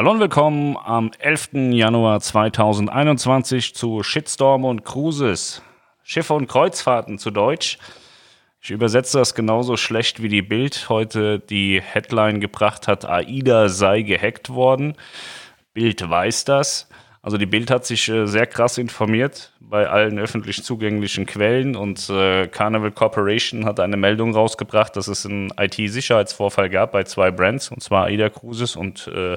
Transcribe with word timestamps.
Hallo 0.00 0.12
und 0.12 0.20
willkommen 0.20 0.78
am 0.78 1.10
11. 1.18 1.72
Januar 1.72 2.20
2021 2.20 3.74
zu 3.74 4.02
Shitstorm 4.02 4.64
und 4.64 4.82
Cruises. 4.82 5.60
Schiffe 6.02 6.32
und 6.32 6.46
Kreuzfahrten 6.46 7.18
zu 7.18 7.30
Deutsch. 7.30 7.76
Ich 8.62 8.70
übersetze 8.70 9.18
das 9.18 9.34
genauso 9.34 9.76
schlecht 9.76 10.22
wie 10.22 10.30
die 10.30 10.40
Bild 10.40 10.88
heute 10.88 11.38
die 11.38 11.82
Headline 11.82 12.40
gebracht 12.40 12.88
hat, 12.88 13.04
AIDA 13.04 13.68
sei 13.68 14.00
gehackt 14.00 14.48
worden. 14.48 14.96
Bild 15.74 16.08
weiß 16.08 16.46
das. 16.46 16.88
Also 17.22 17.36
die 17.36 17.46
Bild 17.46 17.70
hat 17.70 17.84
sich 17.84 18.08
äh, 18.08 18.26
sehr 18.26 18.46
krass 18.46 18.78
informiert 18.78 19.52
bei 19.60 19.88
allen 19.88 20.18
öffentlich 20.18 20.64
zugänglichen 20.64 21.26
Quellen 21.26 21.76
und 21.76 22.08
äh, 22.08 22.48
Carnival 22.48 22.92
Corporation 22.92 23.66
hat 23.66 23.78
eine 23.78 23.98
Meldung 23.98 24.34
rausgebracht, 24.34 24.96
dass 24.96 25.06
es 25.06 25.26
einen 25.26 25.52
IT-Sicherheitsvorfall 25.58 26.70
gab 26.70 26.92
bei 26.92 27.04
zwei 27.04 27.30
Brands, 27.30 27.70
und 27.70 27.82
zwar 27.82 28.06
AIDA 28.06 28.30
Cruises 28.30 28.74
und 28.74 29.06
äh, 29.08 29.36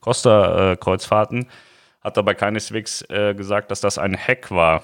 Costa 0.00 0.72
äh, 0.72 0.76
Kreuzfahrten, 0.76 1.46
hat 2.02 2.18
aber 2.18 2.34
keineswegs 2.34 3.02
äh, 3.08 3.34
gesagt, 3.34 3.70
dass 3.70 3.80
das 3.80 3.96
ein 3.96 4.16
Hack 4.16 4.50
war. 4.50 4.82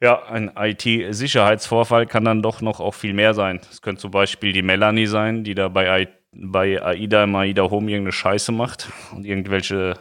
Ja, 0.00 0.24
ein 0.26 0.52
IT-Sicherheitsvorfall 0.56 2.06
kann 2.06 2.24
dann 2.24 2.42
doch 2.42 2.60
noch 2.60 2.78
auch 2.80 2.94
viel 2.94 3.14
mehr 3.14 3.34
sein. 3.34 3.60
Es 3.70 3.82
könnte 3.82 4.02
zum 4.02 4.10
Beispiel 4.12 4.52
die 4.52 4.62
Melanie 4.62 5.06
sein, 5.06 5.42
die 5.42 5.54
da 5.54 5.68
bei, 5.68 6.08
bei 6.32 6.80
AIDA 6.80 7.24
im 7.24 7.34
AIDA 7.34 7.62
Home 7.70 7.90
irgendeine 7.90 8.12
Scheiße 8.12 8.52
macht 8.52 8.90
und 9.12 9.24
irgendwelche 9.24 9.94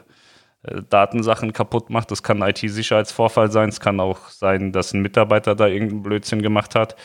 Datensachen 0.90 1.54
kaputt 1.54 1.90
macht. 1.90 2.12
Das 2.12 2.24
kann 2.24 2.42
ein 2.42 2.50
IT-Sicherheitsvorfall 2.50 3.52
sein. 3.52 3.70
Es 3.70 3.80
kann 3.80 4.00
auch 4.00 4.30
sein, 4.30 4.72
dass 4.72 4.94
ein 4.94 5.02
Mitarbeiter 5.02 5.56
da 5.56 5.68
irgendeinen 5.68 6.04
Blödsinn 6.04 6.42
gemacht 6.42 6.76
hat. 6.76 6.96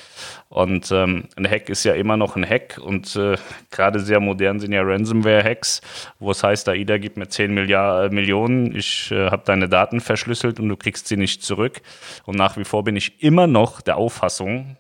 Und 0.49 0.91
ähm, 0.91 1.29
ein 1.37 1.49
Hack 1.49 1.69
ist 1.69 1.85
ja 1.85 1.95
immer 1.95 2.17
noch 2.17 2.37
ein 2.37 2.49
Hack. 2.49 2.81
Und 2.83 3.15
äh, 3.17 3.37
gerade 3.71 4.01
sehr 4.01 4.21
modern 4.21 4.61
sind 4.61 4.73
ja 4.73 4.83
Ransomware-Hacks, 4.83 5.81
wo 6.19 6.31
es 6.31 6.43
heißt, 6.43 6.69
AIDA 6.69 6.99
gibt 6.99 7.17
mir 7.17 7.29
10 7.29 7.53
Milliard, 7.55 8.11
äh, 8.11 8.15
Millionen, 8.15 8.75
ich 8.75 9.11
äh, 9.11 9.31
habe 9.31 9.43
deine 9.45 9.69
Daten 9.69 10.01
verschlüsselt 10.01 10.61
und 10.61 10.69
du 10.69 10.77
kriegst 10.77 11.09
sie 11.09 11.17
nicht 11.17 11.43
zurück. 11.43 11.81
Und 12.25 12.37
nach 12.37 12.57
wie 12.57 12.65
vor 12.65 12.85
bin 12.85 12.97
ich 12.97 13.23
immer 13.23 13.47
noch 13.47 13.81
der 13.81 13.97
Auffassung, 13.97 14.77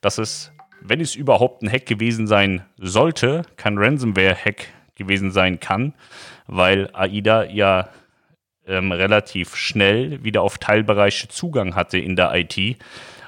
dass 0.00 0.18
es, 0.18 0.52
wenn 0.80 1.00
es 1.00 1.14
überhaupt 1.14 1.62
ein 1.62 1.70
Hack 1.70 1.86
gewesen 1.86 2.26
sein 2.26 2.64
sollte, 2.76 3.42
kein 3.56 3.78
Ransomware-Hack 3.78 4.68
gewesen 4.94 5.30
sein 5.30 5.60
kann, 5.60 5.94
weil 6.46 6.90
AIDA 6.92 7.44
ja 7.44 7.88
ähm, 8.66 8.92
relativ 8.92 9.56
schnell 9.56 10.22
wieder 10.24 10.42
auf 10.42 10.58
Teilbereiche 10.58 11.28
Zugang 11.28 11.74
hatte 11.74 11.98
in 11.98 12.16
der 12.16 12.34
IT. 12.34 12.78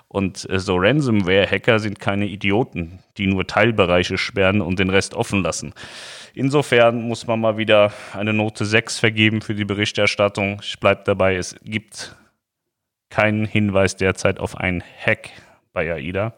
Und 0.09 0.49
äh, 0.49 0.59
so 0.59 0.77
Ransomware-Hacker 0.77 1.79
sind 1.79 2.01
keine 2.01 2.27
Idioten, 2.27 3.01
die 3.19 3.27
nur 3.27 3.47
Teilbereiche 3.47 4.19
sperren 4.19 4.61
und 4.61 4.79
den 4.79 4.91
Rest 4.91 5.15
offen 5.15 5.43
lassen. 5.43 5.75
Insofern 6.35 7.03
muss 7.03 7.27
man 7.27 7.41
mal 7.41 7.57
wieder 7.57 7.93
eine 8.13 8.33
Note 8.33 8.65
6 8.65 8.99
vergeben 8.99 9.41
für 9.41 9.55
die 9.55 9.65
Berichterstattung. 9.65 10.61
Ich 10.63 10.79
bleibe 10.79 11.03
dabei, 11.05 11.37
es 11.37 11.57
gibt 11.63 12.15
keinen 13.11 13.47
Hinweis 13.47 13.97
derzeit 13.97 14.39
auf 14.39 14.57
einen 14.57 14.83
Hack 14.83 15.31
bei 15.73 15.93
AIDA. 15.93 16.35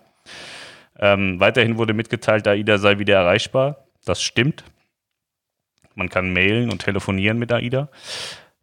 Ähm, 0.99 1.41
weiterhin 1.41 1.79
wurde 1.79 1.95
mitgeteilt, 1.95 2.47
AIDA 2.47 2.79
sei 2.79 2.99
wieder 2.99 3.17
erreichbar. 3.17 3.87
Das 4.05 4.23
stimmt. 4.23 4.65
Man 5.95 6.09
kann 6.09 6.33
mailen 6.33 6.71
und 6.71 6.83
telefonieren 6.83 7.39
mit 7.39 7.53
AIDA. 7.53 7.89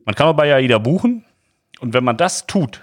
Man 0.05 0.15
kann 0.15 0.27
aber 0.27 0.37
bei 0.37 0.53
AIDA 0.53 0.77
buchen. 0.77 1.25
Und 1.79 1.93
wenn 1.93 2.03
man 2.03 2.17
das 2.17 2.47
tut, 2.47 2.79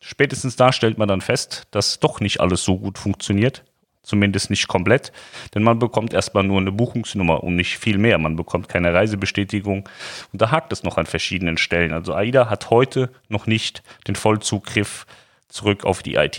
spätestens 0.00 0.56
da 0.56 0.72
stellt 0.72 0.98
man 0.98 1.08
dann 1.08 1.20
fest, 1.20 1.68
dass 1.70 2.00
doch 2.00 2.20
nicht 2.20 2.40
alles 2.40 2.64
so 2.64 2.78
gut 2.78 2.98
funktioniert. 2.98 3.64
Zumindest 4.02 4.50
nicht 4.50 4.68
komplett. 4.68 5.12
Denn 5.54 5.64
man 5.64 5.80
bekommt 5.80 6.14
erstmal 6.14 6.44
nur 6.44 6.60
eine 6.60 6.70
Buchungsnummer 6.70 7.42
und 7.42 7.56
nicht 7.56 7.78
viel 7.78 7.98
mehr. 7.98 8.18
Man 8.18 8.36
bekommt 8.36 8.68
keine 8.68 8.94
Reisebestätigung. 8.94 9.88
Und 10.32 10.42
da 10.42 10.52
hakt 10.52 10.72
es 10.72 10.84
noch 10.84 10.96
an 10.96 11.06
verschiedenen 11.06 11.58
Stellen. 11.58 11.92
Also 11.92 12.14
AIDA 12.14 12.48
hat 12.48 12.70
heute 12.70 13.10
noch 13.28 13.46
nicht 13.46 13.82
den 14.06 14.14
Vollzugriff 14.14 15.06
zurück 15.48 15.84
auf 15.84 16.04
die 16.04 16.14
IT. 16.14 16.38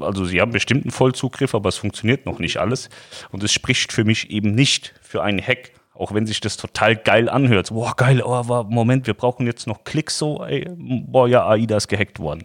Also 0.00 0.24
sie 0.24 0.40
haben 0.40 0.50
bestimmten 0.50 0.90
Vollzugriff, 0.90 1.54
aber 1.54 1.68
es 1.68 1.76
funktioniert 1.76 2.26
noch 2.26 2.40
nicht 2.40 2.56
alles. 2.56 2.90
Und 3.30 3.44
es 3.44 3.52
spricht 3.52 3.92
für 3.92 4.04
mich 4.04 4.30
eben 4.30 4.54
nicht 4.54 4.94
für 5.00 5.22
einen 5.22 5.40
Hack 5.40 5.70
auch 6.00 6.14
wenn 6.14 6.26
sich 6.26 6.40
das 6.40 6.56
total 6.56 6.96
geil 6.96 7.28
anhört. 7.28 7.68
Boah, 7.68 7.94
geil, 7.94 8.22
oh, 8.24 8.64
Moment, 8.68 9.06
wir 9.06 9.14
brauchen 9.14 9.46
jetzt 9.46 9.66
noch 9.66 9.84
Klicks 9.84 10.18
so, 10.18 10.42
ey, 10.44 10.66
boah, 10.70 11.28
ja, 11.28 11.46
AIDA 11.46 11.76
ist 11.76 11.88
gehackt 11.88 12.18
worden. 12.18 12.44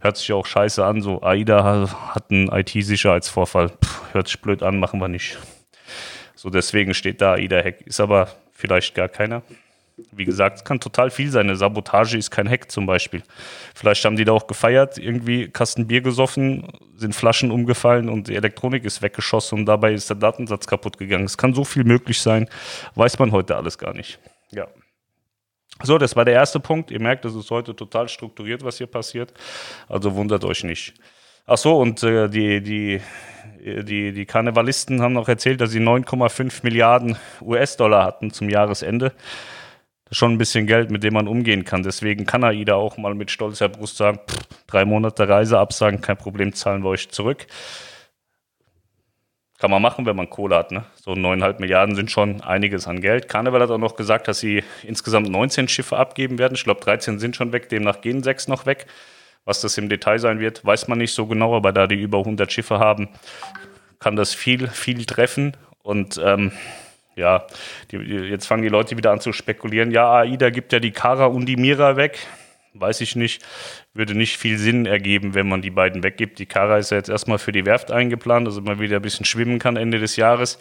Hört 0.00 0.18
sich 0.18 0.32
auch 0.32 0.44
scheiße 0.44 0.84
an, 0.84 1.00
so, 1.00 1.22
AIDA 1.22 1.88
hat 2.14 2.30
einen 2.30 2.48
IT-Sicherheitsvorfall. 2.48 3.72
Hört 4.12 4.28
sich 4.28 4.40
blöd 4.40 4.62
an, 4.62 4.78
machen 4.78 5.00
wir 5.00 5.08
nicht. 5.08 5.38
So, 6.34 6.50
deswegen 6.50 6.94
steht 6.94 7.20
da 7.20 7.34
AIDA-Hack. 7.34 7.80
Ist 7.82 8.00
aber 8.00 8.28
vielleicht 8.52 8.94
gar 8.94 9.08
keiner. 9.08 9.42
Wie 10.12 10.24
gesagt, 10.24 10.58
es 10.58 10.64
kann 10.64 10.80
total 10.80 11.10
viel 11.10 11.30
sein. 11.30 11.46
Eine 11.46 11.56
Sabotage 11.56 12.16
ist 12.16 12.30
kein 12.30 12.48
Hack 12.48 12.70
zum 12.70 12.86
Beispiel. 12.86 13.22
Vielleicht 13.74 14.04
haben 14.04 14.16
die 14.16 14.24
da 14.24 14.32
auch 14.32 14.46
gefeiert, 14.46 14.98
irgendwie 14.98 15.48
Kasten 15.48 15.86
Bier 15.86 16.00
gesoffen, 16.00 16.68
sind 16.96 17.14
Flaschen 17.14 17.50
umgefallen 17.50 18.08
und 18.08 18.28
die 18.28 18.36
Elektronik 18.36 18.84
ist 18.84 19.02
weggeschossen 19.02 19.60
und 19.60 19.66
dabei 19.66 19.92
ist 19.92 20.08
der 20.10 20.16
Datensatz 20.16 20.66
kaputt 20.66 20.98
gegangen. 20.98 21.24
Es 21.24 21.36
kann 21.36 21.54
so 21.54 21.64
viel 21.64 21.84
möglich 21.84 22.20
sein, 22.20 22.48
weiß 22.94 23.18
man 23.18 23.32
heute 23.32 23.56
alles 23.56 23.78
gar 23.78 23.94
nicht. 23.94 24.18
Ja. 24.50 24.66
So, 25.82 25.96
das 25.96 26.14
war 26.14 26.24
der 26.24 26.34
erste 26.34 26.60
Punkt. 26.60 26.90
Ihr 26.90 27.00
merkt, 27.00 27.24
es 27.24 27.34
ist 27.34 27.50
heute 27.50 27.74
total 27.74 28.08
strukturiert, 28.08 28.64
was 28.64 28.78
hier 28.78 28.86
passiert. 28.86 29.32
Also 29.88 30.14
wundert 30.14 30.44
euch 30.44 30.62
nicht. 30.64 30.94
Ach 31.46 31.56
so, 31.56 31.78
und 31.78 32.02
äh, 32.02 32.28
die, 32.28 32.60
die, 32.62 33.00
die, 33.60 34.12
die 34.12 34.26
Karnevalisten 34.26 35.00
haben 35.02 35.14
noch 35.14 35.28
erzählt, 35.28 35.60
dass 35.60 35.70
sie 35.70 35.80
9,5 35.80 36.60
Milliarden 36.62 37.16
US-Dollar 37.40 38.04
hatten 38.04 38.30
zum 38.30 38.48
Jahresende 38.48 39.12
schon 40.12 40.32
ein 40.32 40.38
bisschen 40.38 40.66
Geld, 40.66 40.90
mit 40.90 41.04
dem 41.04 41.14
man 41.14 41.28
umgehen 41.28 41.64
kann. 41.64 41.82
Deswegen 41.82 42.26
kann 42.26 42.44
AIDA 42.44 42.74
auch 42.74 42.96
mal 42.96 43.14
mit 43.14 43.30
stolzer 43.30 43.68
Brust 43.68 43.96
sagen, 43.96 44.18
pff, 44.26 44.38
drei 44.66 44.84
Monate 44.84 45.28
Reise 45.28 45.58
absagen, 45.58 46.00
kein 46.00 46.16
Problem, 46.16 46.52
zahlen 46.52 46.82
wir 46.82 46.90
euch 46.90 47.10
zurück. 47.10 47.46
Kann 49.58 49.70
man 49.70 49.82
machen, 49.82 50.06
wenn 50.06 50.16
man 50.16 50.30
Kohle 50.30 50.56
hat. 50.56 50.72
Ne? 50.72 50.84
So 50.96 51.14
neuneinhalb 51.14 51.60
Milliarden 51.60 51.94
sind 51.94 52.10
schon 52.10 52.40
einiges 52.40 52.88
an 52.88 53.00
Geld. 53.02 53.28
Karneval 53.28 53.60
hat 53.60 53.70
auch 53.70 53.78
noch 53.78 53.94
gesagt, 53.94 54.26
dass 54.26 54.40
sie 54.40 54.64
insgesamt 54.82 55.28
19 55.28 55.68
Schiffe 55.68 55.98
abgeben 55.98 56.38
werden. 56.38 56.54
Ich 56.54 56.64
glaube, 56.64 56.80
13 56.80 57.18
sind 57.18 57.36
schon 57.36 57.52
weg, 57.52 57.68
demnach 57.68 58.00
gehen 58.00 58.22
sechs 58.22 58.48
noch 58.48 58.64
weg. 58.64 58.86
Was 59.44 59.60
das 59.60 59.76
im 59.78 59.88
Detail 59.88 60.18
sein 60.18 60.40
wird, 60.40 60.64
weiß 60.64 60.88
man 60.88 60.98
nicht 60.98 61.12
so 61.12 61.26
genau, 61.26 61.54
aber 61.54 61.72
da 61.72 61.86
die 61.86 62.00
über 62.00 62.18
100 62.18 62.50
Schiffe 62.50 62.78
haben, 62.78 63.08
kann 63.98 64.16
das 64.16 64.34
viel, 64.34 64.66
viel 64.68 65.04
treffen. 65.04 65.56
Und 65.82 66.20
ähm, 66.22 66.52
ja, 67.20 67.46
die, 67.90 67.98
jetzt 67.98 68.46
fangen 68.46 68.62
die 68.62 68.68
Leute 68.68 68.96
wieder 68.96 69.12
an 69.12 69.20
zu 69.20 69.32
spekulieren. 69.32 69.92
Ja, 69.92 70.10
AIDA 70.12 70.50
gibt 70.50 70.72
ja 70.72 70.80
die 70.80 70.90
Kara 70.90 71.26
und 71.26 71.46
die 71.46 71.56
Mira 71.56 71.96
weg. 71.96 72.18
Weiß 72.74 73.00
ich 73.00 73.16
nicht. 73.16 73.44
Würde 73.94 74.14
nicht 74.14 74.36
viel 74.36 74.58
Sinn 74.58 74.86
ergeben, 74.86 75.34
wenn 75.34 75.48
man 75.48 75.62
die 75.62 75.70
beiden 75.70 76.02
weggibt. 76.02 76.38
Die 76.38 76.46
Kara 76.46 76.78
ist 76.78 76.90
ja 76.90 76.96
jetzt 76.96 77.08
erstmal 77.08 77.38
für 77.38 77.52
die 77.52 77.66
Werft 77.66 77.90
eingeplant, 77.90 78.46
dass 78.46 78.60
man 78.60 78.80
wieder 78.80 78.96
ein 78.96 79.02
bisschen 79.02 79.26
schwimmen 79.26 79.58
kann 79.58 79.76
Ende 79.76 79.98
des 79.98 80.16
Jahres. 80.16 80.58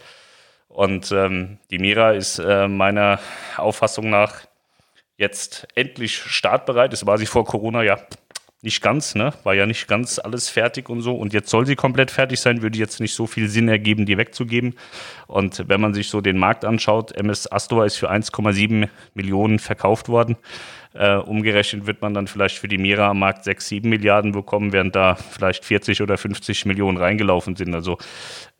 Und 0.67 1.11
ähm, 1.11 1.57
die 1.71 1.79
Mira 1.79 2.11
ist 2.11 2.39
äh, 2.39 2.67
meiner 2.67 3.19
Auffassung 3.57 4.09
nach 4.09 4.41
jetzt 5.17 5.67
endlich 5.75 6.15
startbereit. 6.17 6.93
Das 6.93 7.05
war 7.05 7.17
sie 7.17 7.25
vor 7.25 7.45
Corona 7.45 7.83
ja 7.83 7.99
nicht 8.61 8.81
ganz, 8.81 9.15
ne? 9.15 9.33
War 9.43 9.53
ja 9.53 9.65
nicht 9.65 9.87
ganz 9.87 10.19
alles 10.19 10.49
fertig 10.49 10.89
und 10.89 11.01
so. 11.01 11.15
Und 11.15 11.33
jetzt 11.33 11.49
soll 11.49 11.65
sie 11.65 11.75
komplett 11.75 12.11
fertig 12.11 12.41
sein, 12.41 12.61
würde 12.61 12.77
jetzt 12.77 12.99
nicht 12.99 13.13
so 13.13 13.25
viel 13.25 13.47
Sinn 13.47 13.69
ergeben, 13.69 14.05
die 14.05 14.17
wegzugeben. 14.17 14.75
Und 15.27 15.69
wenn 15.69 15.79
man 15.79 15.93
sich 15.93 16.09
so 16.09 16.19
den 16.19 16.37
Markt 16.37 16.65
anschaut, 16.65 17.13
MS 17.13 17.49
Astor 17.51 17.85
ist 17.85 17.95
für 17.95 18.11
1,7 18.11 18.89
Millionen 19.13 19.59
verkauft 19.59 20.09
worden. 20.09 20.35
Äh, 20.93 21.15
umgerechnet 21.15 21.85
wird 21.85 22.01
man 22.01 22.13
dann 22.13 22.27
vielleicht 22.27 22.57
für 22.57 22.67
die 22.67 22.79
Mira 22.79 23.09
am 23.09 23.19
Markt 23.19 23.43
6, 23.43 23.67
7 23.67 23.87
Milliarden 23.87 24.31
bekommen, 24.31 24.73
während 24.73 24.95
da 24.95 25.15
vielleicht 25.15 25.63
40 25.63 26.01
oder 26.01 26.17
50 26.17 26.65
Millionen 26.65 26.97
reingelaufen 26.97 27.55
sind. 27.55 27.73
Also 27.75 27.97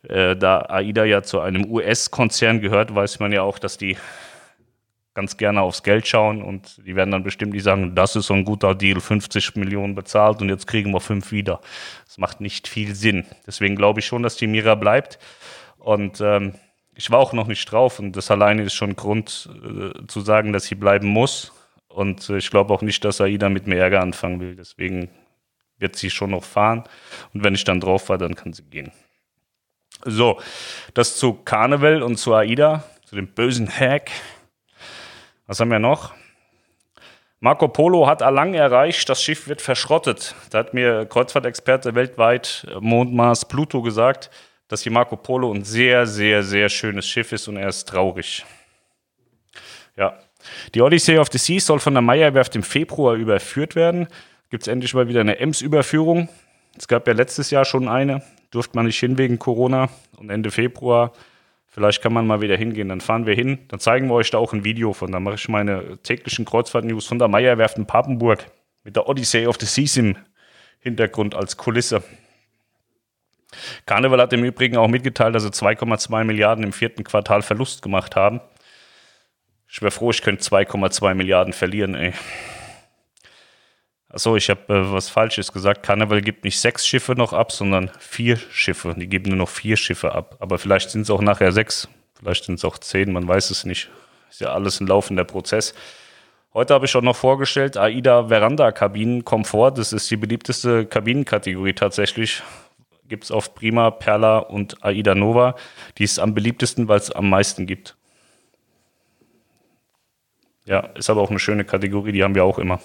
äh, 0.08 0.36
da 0.36 0.60
AIDA 0.68 1.04
ja 1.04 1.22
zu 1.22 1.40
einem 1.40 1.70
US-Konzern 1.70 2.60
gehört, 2.60 2.94
weiß 2.94 3.18
man 3.18 3.32
ja 3.32 3.42
auch, 3.42 3.58
dass 3.58 3.76
die 3.76 3.96
ganz 5.20 5.36
gerne 5.36 5.60
aufs 5.60 5.82
Geld 5.82 6.08
schauen 6.08 6.40
und 6.40 6.80
die 6.86 6.96
werden 6.96 7.10
dann 7.10 7.22
bestimmt 7.22 7.52
nicht 7.52 7.62
sagen, 7.62 7.94
das 7.94 8.16
ist 8.16 8.28
so 8.28 8.32
ein 8.32 8.46
guter 8.46 8.74
Deal, 8.74 9.00
50 9.00 9.54
Millionen 9.54 9.94
bezahlt 9.94 10.40
und 10.40 10.48
jetzt 10.48 10.66
kriegen 10.66 10.92
wir 10.92 11.00
fünf 11.00 11.30
wieder. 11.30 11.60
Das 12.06 12.16
macht 12.16 12.40
nicht 12.40 12.66
viel 12.66 12.94
Sinn. 12.94 13.26
Deswegen 13.46 13.76
glaube 13.76 14.00
ich 14.00 14.06
schon, 14.06 14.22
dass 14.22 14.36
die 14.36 14.46
Mira 14.46 14.76
bleibt. 14.76 15.18
Und 15.78 16.22
ähm, 16.22 16.54
ich 16.94 17.10
war 17.10 17.18
auch 17.18 17.34
noch 17.34 17.48
nicht 17.48 17.70
drauf 17.70 17.98
und 17.98 18.16
das 18.16 18.30
alleine 18.30 18.62
ist 18.62 18.72
schon 18.72 18.96
Grund 18.96 19.50
äh, 19.62 20.06
zu 20.06 20.22
sagen, 20.22 20.54
dass 20.54 20.64
sie 20.64 20.74
bleiben 20.74 21.08
muss. 21.08 21.52
Und 21.88 22.30
äh, 22.30 22.38
ich 22.38 22.50
glaube 22.50 22.72
auch 22.72 22.80
nicht, 22.80 23.04
dass 23.04 23.20
Aida 23.20 23.50
mit 23.50 23.66
mir 23.66 23.76
Ärger 23.76 24.00
anfangen 24.00 24.40
will. 24.40 24.56
Deswegen 24.56 25.10
wird 25.78 25.96
sie 25.96 26.08
schon 26.08 26.30
noch 26.30 26.44
fahren. 26.44 26.84
Und 27.34 27.44
wenn 27.44 27.54
ich 27.54 27.64
dann 27.64 27.80
drauf 27.80 28.08
war, 28.08 28.16
dann 28.16 28.36
kann 28.36 28.54
sie 28.54 28.62
gehen. 28.62 28.90
So, 30.02 30.40
das 30.94 31.18
zu 31.18 31.34
Carnival 31.34 32.02
und 32.02 32.16
zu 32.16 32.32
AIDA, 32.32 32.84
zu 33.04 33.16
dem 33.16 33.26
bösen 33.26 33.68
Hack. 33.68 34.10
Was 35.50 35.58
haben 35.58 35.72
wir 35.72 35.80
noch? 35.80 36.14
Marco 37.40 37.66
Polo 37.66 38.06
hat 38.06 38.20
Erlang 38.20 38.54
erreicht, 38.54 39.08
das 39.08 39.20
Schiff 39.20 39.48
wird 39.48 39.60
verschrottet. 39.60 40.36
Da 40.50 40.58
hat 40.58 40.74
mir 40.74 41.06
Kreuzfahrtexperte 41.06 41.96
weltweit 41.96 42.68
Mondmars 42.78 43.48
Pluto 43.48 43.82
gesagt, 43.82 44.30
dass 44.68 44.82
hier 44.82 44.92
Marco 44.92 45.16
Polo 45.16 45.52
ein 45.52 45.64
sehr, 45.64 46.06
sehr, 46.06 46.44
sehr 46.44 46.68
schönes 46.68 47.08
Schiff 47.08 47.32
ist 47.32 47.48
und 47.48 47.56
er 47.56 47.68
ist 47.68 47.88
traurig. 47.88 48.46
Ja. 49.96 50.20
Die 50.72 50.82
Odyssey 50.82 51.18
of 51.18 51.26
the 51.32 51.38
Seas 51.38 51.66
soll 51.66 51.80
von 51.80 51.94
der 51.94 52.02
Meierwerft 52.02 52.54
im 52.54 52.62
Februar 52.62 53.16
überführt 53.16 53.74
werden. 53.74 54.06
Gibt 54.50 54.62
es 54.62 54.68
endlich 54.68 54.94
mal 54.94 55.08
wieder 55.08 55.22
eine 55.22 55.40
Ems-Überführung. 55.40 56.28
Es 56.78 56.86
gab 56.86 57.08
ja 57.08 57.12
letztes 57.12 57.50
Jahr 57.50 57.64
schon 57.64 57.88
eine, 57.88 58.22
durfte 58.52 58.76
man 58.76 58.86
nicht 58.86 59.00
hin 59.00 59.18
wegen 59.18 59.40
Corona. 59.40 59.88
Und 60.16 60.30
Ende 60.30 60.52
Februar, 60.52 61.10
vielleicht 61.70 62.02
kann 62.02 62.12
man 62.12 62.26
mal 62.26 62.40
wieder 62.40 62.56
hingehen. 62.56 62.88
Dann 62.88 63.00
fahren 63.00 63.26
wir 63.26 63.34
hin, 63.34 63.60
dann 63.68 63.80
zeigen 63.80 64.08
wir 64.08 64.14
euch 64.14 64.30
da 64.30 64.38
auch 64.38 64.52
ein 64.52 64.64
Video 64.64 64.92
von. 64.92 65.10
Dann 65.10 65.22
mache 65.22 65.36
ich 65.36 65.48
meine 65.48 65.98
täglichen 66.02 66.44
Kreuzfahrt-News 66.44 67.06
von 67.06 67.18
der 67.18 67.28
Meierwerft 67.28 67.78
in 67.78 67.86
Papenburg 67.86 68.46
mit 68.84 68.96
der 68.96 69.08
Odyssey 69.08 69.46
of 69.46 69.56
the 69.58 69.66
Seas 69.66 69.96
im 69.96 70.16
Hintergrund 70.80 71.34
als 71.34 71.56
Kulisse. 71.56 72.02
Karneval 73.86 74.20
hat 74.20 74.32
im 74.32 74.44
Übrigen 74.44 74.76
auch 74.76 74.88
mitgeteilt, 74.88 75.34
dass 75.34 75.42
sie 75.42 75.50
2,2 75.50 76.24
Milliarden 76.24 76.64
im 76.64 76.72
vierten 76.72 77.04
Quartal 77.04 77.42
Verlust 77.42 77.82
gemacht 77.82 78.16
haben. 78.16 78.40
Ich 79.68 79.82
wäre 79.82 79.90
froh, 79.90 80.10
ich 80.10 80.22
könnte 80.22 80.42
2,2 80.42 81.14
Milliarden 81.14 81.52
verlieren, 81.52 81.94
ey. 81.94 82.12
Achso, 84.12 84.34
ich 84.34 84.50
habe 84.50 84.60
äh, 84.74 84.92
was 84.92 85.08
Falsches 85.08 85.52
gesagt. 85.52 85.84
Karneval 85.84 86.20
gibt 86.20 86.44
nicht 86.44 86.58
sechs 86.58 86.86
Schiffe 86.86 87.14
noch 87.14 87.32
ab, 87.32 87.52
sondern 87.52 87.90
vier 88.00 88.36
Schiffe. 88.36 88.94
Die 88.96 89.06
geben 89.06 89.30
nur 89.30 89.38
noch 89.38 89.48
vier 89.48 89.76
Schiffe 89.76 90.12
ab. 90.12 90.36
Aber 90.40 90.58
vielleicht 90.58 90.90
sind 90.90 91.02
es 91.02 91.10
auch 91.10 91.22
nachher 91.22 91.52
sechs. 91.52 91.88
Vielleicht 92.18 92.44
sind 92.44 92.56
es 92.56 92.64
auch 92.64 92.76
zehn, 92.78 93.12
man 93.12 93.26
weiß 93.26 93.50
es 93.50 93.64
nicht. 93.64 93.88
Ist 94.28 94.40
ja 94.40 94.52
alles 94.52 94.80
ein 94.80 94.88
laufender 94.88 95.24
Prozess. 95.24 95.74
Heute 96.52 96.74
habe 96.74 96.86
ich 96.86 96.96
auch 96.96 97.02
noch 97.02 97.14
vorgestellt, 97.14 97.76
AIDA 97.76 98.26
Veranda 98.26 98.72
Kabinen 98.72 99.24
Komfort. 99.24 99.72
Das 99.76 99.92
ist 99.92 100.10
die 100.10 100.16
beliebteste 100.16 100.84
Kabinenkategorie 100.86 101.74
tatsächlich. 101.74 102.42
Gibt 103.08 103.24
es 103.24 103.30
auf 103.30 103.54
Prima, 103.54 103.92
Perla 103.92 104.38
und 104.38 104.84
AIDA 104.84 105.14
Nova. 105.14 105.54
Die 105.98 106.04
ist 106.04 106.18
am 106.18 106.34
beliebtesten, 106.34 106.88
weil 106.88 106.98
es 106.98 107.12
am 107.12 107.30
meisten 107.30 107.66
gibt. 107.66 107.96
Ja, 110.66 110.80
ist 110.80 111.10
aber 111.10 111.20
auch 111.20 111.30
eine 111.30 111.38
schöne 111.38 111.64
Kategorie, 111.64 112.12
die 112.12 112.24
haben 112.24 112.34
wir 112.34 112.44
auch 112.44 112.58
immer. 112.58 112.80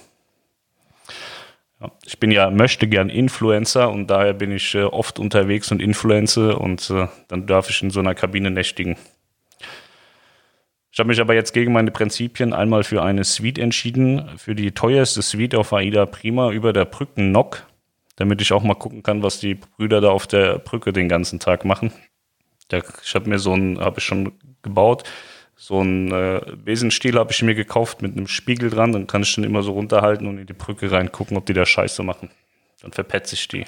Ich 2.06 2.20
bin 2.20 2.32
ja, 2.32 2.50
möchte 2.50 2.88
gern 2.88 3.10
Influencer 3.10 3.92
und 3.92 4.08
daher 4.08 4.34
bin 4.34 4.52
ich 4.52 4.76
äh, 4.76 4.84
oft 4.84 5.20
unterwegs 5.20 5.72
und 5.72 5.82
Influencer 5.82 6.60
und 6.60 6.90
äh, 6.90 7.08
dann 7.28 7.48
darf 7.48 7.70
ich 7.70 7.82
in 7.84 7.90
so 7.90 8.00
einer 8.00 8.16
Kabine 8.16 8.50
nächtigen. 8.50 8.98
Ich 10.92 11.00
habe 11.00 11.10
mich 11.10 11.20
aber 11.20 11.34
jetzt 11.34 11.52
gegen 11.52 11.74
meine 11.74 11.92
Prinzipien 11.92 12.54
einmal 12.54 12.86
für 12.86 13.04
eine 13.04 13.26
Suite 13.26 13.60
entschieden, 13.60 14.30
für 14.38 14.56
die 14.56 14.72
teuerste 14.72 15.22
Suite 15.22 15.56
auf 15.56 15.74
AIDA 15.74 16.06
Prima 16.06 16.52
über 16.52 16.72
der 16.72 16.86
Brücken 16.86 17.34
Nock, 17.34 17.68
damit 18.16 18.42
ich 18.42 18.54
auch 18.54 18.64
mal 18.64 18.76
gucken 18.76 19.04
kann, 19.04 19.22
was 19.22 19.42
die 19.42 19.56
Brüder 19.56 20.00
da 20.00 20.12
auf 20.12 20.26
der 20.26 20.58
Brücke 20.60 20.94
den 20.94 21.10
ganzen 21.10 21.42
Tag 21.42 21.66
machen. 21.66 21.92
Ich 22.72 23.14
habe 23.14 23.30
mir 23.30 23.40
so 23.40 23.54
ein, 23.54 23.78
habe 23.80 24.00
ich 24.00 24.06
schon 24.06 24.32
gebaut, 24.64 25.04
so 25.56 25.82
ein 25.82 26.12
äh, 26.12 26.42
Besenstiel 26.58 27.18
habe 27.18 27.32
ich 27.32 27.42
mir 27.42 27.56
gekauft 27.56 28.02
mit 28.02 28.16
einem 28.16 28.28
Spiegel 28.28 28.70
dran, 28.70 28.92
dann 28.92 29.08
kann 29.08 29.24
ich 29.24 29.34
den 29.36 29.44
immer 29.44 29.64
so 29.64 29.72
runterhalten 29.72 30.28
und 30.28 30.38
in 30.38 30.48
die 30.48 30.54
Brücke 30.54 30.92
reingucken, 30.92 31.38
ob 31.38 31.46
die 31.46 31.54
da 31.54 31.66
Scheiße 31.66 32.04
machen. 32.04 32.30
Dann 32.82 32.92
verpetze 32.92 33.36
ich 33.36 33.48
die. 33.48 33.66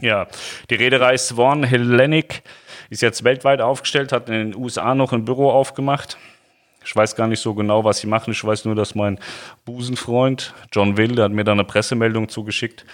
Ja, 0.00 0.26
die 0.70 0.74
Reederei 0.74 1.16
Swan 1.18 1.62
Hellenic 1.62 2.42
ist 2.90 3.02
jetzt 3.02 3.24
weltweit 3.24 3.60
aufgestellt, 3.60 4.12
hat 4.12 4.28
in 4.28 4.34
den 4.34 4.56
USA 4.56 4.94
noch 4.94 5.12
ein 5.12 5.24
Büro 5.24 5.50
aufgemacht. 5.50 6.16
Ich 6.84 6.96
weiß 6.96 7.14
gar 7.14 7.28
nicht 7.28 7.40
so 7.40 7.54
genau, 7.54 7.84
was 7.84 7.98
sie 7.98 8.06
machen. 8.06 8.32
Ich 8.32 8.42
weiß 8.42 8.64
nur, 8.64 8.74
dass 8.74 8.94
mein 8.94 9.20
Busenfreund 9.64 10.54
John 10.72 10.96
Will, 10.96 11.14
der 11.14 11.26
hat 11.26 11.32
mir 11.32 11.44
da 11.44 11.52
eine 11.52 11.64
Pressemeldung 11.64 12.28
zugeschickt, 12.28 12.84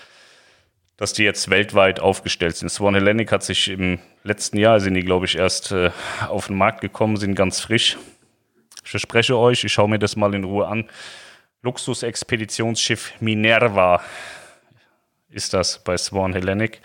dass 0.98 1.12
die 1.12 1.22
jetzt 1.22 1.48
weltweit 1.48 2.00
aufgestellt 2.00 2.56
sind. 2.56 2.68
Swan 2.68 2.94
Hellenic 2.94 3.32
hat 3.32 3.44
sich 3.44 3.68
im 3.68 4.00
letzten 4.24 4.58
Jahr, 4.58 4.80
sind 4.80 4.94
die, 4.94 5.04
glaube 5.04 5.26
ich, 5.26 5.38
erst 5.38 5.72
äh, 5.72 5.90
auf 6.28 6.48
den 6.48 6.58
Markt 6.58 6.80
gekommen, 6.82 7.16
sind 7.16 7.36
ganz 7.36 7.60
frisch. 7.60 7.96
Ich 8.84 8.90
verspreche 8.90 9.38
euch, 9.38 9.62
ich 9.64 9.72
schaue 9.72 9.88
mir 9.88 10.00
das 10.00 10.16
mal 10.16 10.34
in 10.34 10.44
Ruhe 10.44 10.66
an. 10.66 10.90
Luxus-Expeditionsschiff 11.62 13.12
Minerva 13.20 14.02
ist 15.30 15.54
das 15.54 15.82
bei 15.84 15.96
Swan 15.96 16.32
Hellenic 16.32 16.80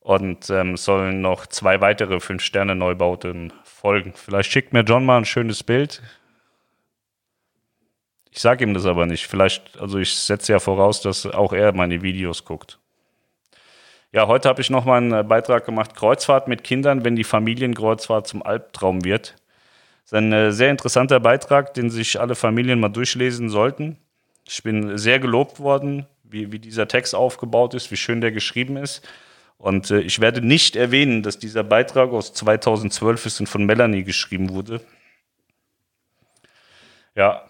und 0.00 0.48
ähm, 0.48 0.78
sollen 0.78 1.20
noch 1.20 1.46
zwei 1.46 1.80
weitere 1.82 2.20
Fünf-Sterne-Neubauten 2.20 3.52
folgen. 3.64 4.14
Vielleicht 4.14 4.50
schickt 4.50 4.72
mir 4.72 4.80
John 4.80 5.04
mal 5.04 5.18
ein 5.18 5.24
schönes 5.26 5.62
Bild. 5.62 6.00
Ich 8.30 8.40
sage 8.40 8.64
ihm 8.64 8.72
das 8.72 8.86
aber 8.86 9.04
nicht. 9.04 9.26
Vielleicht, 9.26 9.78
also 9.78 9.98
ich 9.98 10.14
setze 10.14 10.52
ja 10.52 10.58
voraus, 10.58 11.02
dass 11.02 11.26
auch 11.26 11.52
er 11.52 11.72
meine 11.72 12.00
Videos 12.00 12.44
guckt. 12.44 12.78
Ja, 14.16 14.28
heute 14.28 14.48
habe 14.48 14.62
ich 14.62 14.70
noch 14.70 14.86
mal 14.86 14.96
einen 14.96 15.12
äh, 15.12 15.22
Beitrag 15.22 15.66
gemacht: 15.66 15.94
Kreuzfahrt 15.94 16.48
mit 16.48 16.64
Kindern, 16.64 17.04
wenn 17.04 17.16
die 17.16 17.22
Familienkreuzfahrt 17.22 18.26
zum 18.26 18.42
Albtraum 18.42 19.04
wird. 19.04 19.34
Das 20.04 20.12
ist 20.12 20.14
ein 20.14 20.32
äh, 20.32 20.52
sehr 20.52 20.70
interessanter 20.70 21.20
Beitrag, 21.20 21.74
den 21.74 21.90
sich 21.90 22.18
alle 22.18 22.34
Familien 22.34 22.80
mal 22.80 22.88
durchlesen 22.88 23.50
sollten. 23.50 23.98
Ich 24.48 24.62
bin 24.62 24.96
sehr 24.96 25.18
gelobt 25.18 25.60
worden, 25.60 26.06
wie, 26.22 26.50
wie 26.50 26.58
dieser 26.58 26.88
Text 26.88 27.14
aufgebaut 27.14 27.74
ist, 27.74 27.90
wie 27.90 27.98
schön 27.98 28.22
der 28.22 28.32
geschrieben 28.32 28.78
ist. 28.78 29.06
Und 29.58 29.90
äh, 29.90 30.00
ich 30.00 30.18
werde 30.18 30.40
nicht 30.40 30.76
erwähnen, 30.76 31.22
dass 31.22 31.38
dieser 31.38 31.62
Beitrag 31.62 32.08
aus 32.12 32.32
2012 32.32 33.26
ist 33.26 33.40
und 33.40 33.48
von 33.50 33.66
Melanie 33.66 34.02
geschrieben 34.02 34.48
wurde. 34.48 34.80
Ja. 37.14 37.42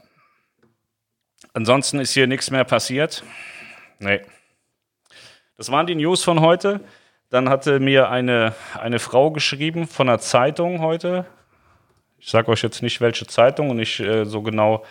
Ansonsten 1.52 2.00
ist 2.00 2.10
hier 2.10 2.26
nichts 2.26 2.50
mehr 2.50 2.64
passiert. 2.64 3.22
Nee. 4.00 4.20
Das 5.56 5.70
waren 5.70 5.86
die 5.86 5.94
News 5.94 6.22
von 6.22 6.40
heute. 6.40 6.80
Dann 7.30 7.48
hatte 7.48 7.80
mir 7.80 8.10
eine, 8.10 8.54
eine 8.78 8.98
Frau 8.98 9.30
geschrieben 9.30 9.86
von 9.86 10.08
einer 10.08 10.18
Zeitung 10.18 10.80
heute. 10.80 11.24
Ich 12.18 12.28
sage 12.28 12.48
euch 12.50 12.62
jetzt 12.62 12.82
nicht, 12.82 13.00
welche 13.00 13.26
Zeitung 13.26 13.70
und 13.70 13.76
nicht 13.76 14.00
äh, 14.00 14.24
so 14.26 14.42
genau, 14.42 14.84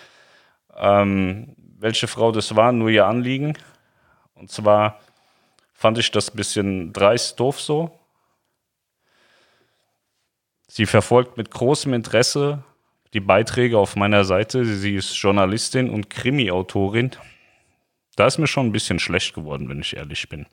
ähm, 0.75 1.55
welche 1.77 2.07
Frau 2.07 2.31
das 2.31 2.55
war, 2.55 2.71
nur 2.71 2.89
ihr 2.89 3.05
Anliegen. 3.05 3.57
Und 4.33 4.51
zwar 4.51 4.99
fand 5.73 5.97
ich 5.99 6.11
das 6.11 6.33
ein 6.33 6.37
bisschen 6.37 6.93
dreist 6.93 7.39
doof 7.39 7.61
so. 7.61 7.99
Sie 10.67 10.87
verfolgt 10.87 11.37
mit 11.37 11.51
großem 11.51 11.93
Interesse 11.93 12.63
die 13.13 13.19
Beiträge 13.19 13.77
auf 13.77 13.95
meiner 13.95 14.25
Seite. 14.25 14.65
Sie 14.65 14.95
ist 14.95 15.15
Journalistin 15.15 15.89
und 15.89 16.09
Krimi-Autorin. 16.09 17.11
Da 18.15 18.27
ist 18.27 18.37
mir 18.37 18.47
schon 18.47 18.67
ein 18.67 18.71
bisschen 18.71 18.99
schlecht 18.99 19.33
geworden, 19.33 19.67
wenn 19.67 19.81
ich 19.81 19.95
ehrlich 19.95 20.29
bin. 20.29 20.45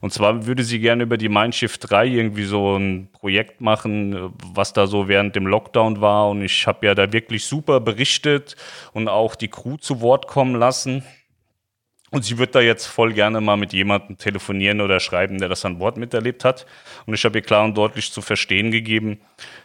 Und 0.00 0.12
zwar 0.12 0.46
würde 0.46 0.64
sie 0.64 0.80
gerne 0.80 1.04
über 1.04 1.18
die 1.18 1.28
Mindshift 1.28 1.90
3 1.90 2.06
irgendwie 2.06 2.44
so 2.44 2.76
ein 2.76 3.08
Projekt 3.12 3.60
machen, 3.60 4.32
was 4.54 4.72
da 4.72 4.86
so 4.86 5.08
während 5.08 5.36
dem 5.36 5.46
Lockdown 5.46 6.00
war. 6.00 6.30
Und 6.30 6.42
ich 6.42 6.66
habe 6.66 6.86
ja 6.86 6.94
da 6.94 7.12
wirklich 7.12 7.44
super 7.44 7.80
berichtet 7.80 8.56
und 8.92 9.08
auch 9.08 9.36
die 9.36 9.48
Crew 9.48 9.76
zu 9.76 10.00
Wort 10.00 10.26
kommen 10.26 10.56
lassen. 10.56 11.04
Und 12.10 12.24
sie 12.24 12.38
wird 12.38 12.56
da 12.56 12.60
jetzt 12.60 12.86
voll 12.86 13.12
gerne 13.12 13.40
mal 13.40 13.56
mit 13.56 13.72
jemandem 13.72 14.18
telefonieren 14.18 14.80
oder 14.80 14.98
schreiben, 14.98 15.38
der 15.38 15.48
das 15.48 15.64
an 15.64 15.78
Bord 15.78 15.96
miterlebt 15.96 16.44
hat. 16.44 16.66
Und 17.06 17.14
ich 17.14 17.24
habe 17.24 17.38
ihr 17.38 17.42
klar 17.42 17.64
und 17.64 17.76
deutlich 17.76 18.10
zu 18.10 18.20
verstehen 18.20 18.72
gegeben, 18.72 19.20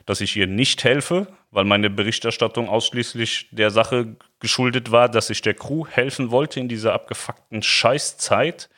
dass 0.05 0.21
ich 0.21 0.35
ihr 0.35 0.45
nicht 0.45 0.83
helfe, 0.83 1.27
weil 1.55 1.63
meine 1.65 1.89
Berichterstattung 1.89 2.69
ausschließlich 2.69 3.47
der 3.51 3.71
Sache 3.71 4.15
geschuldet 4.39 4.91
war, 4.91 5.09
dass 5.09 5.29
ich 5.29 5.41
der 5.41 5.55
Crew 5.55 5.87
helfen 5.87 6.29
wollte 6.29 6.59
in 6.59 6.67
dieser 6.67 6.93
abgefuckten 6.93 7.63
Scheißzeit. 7.63 8.69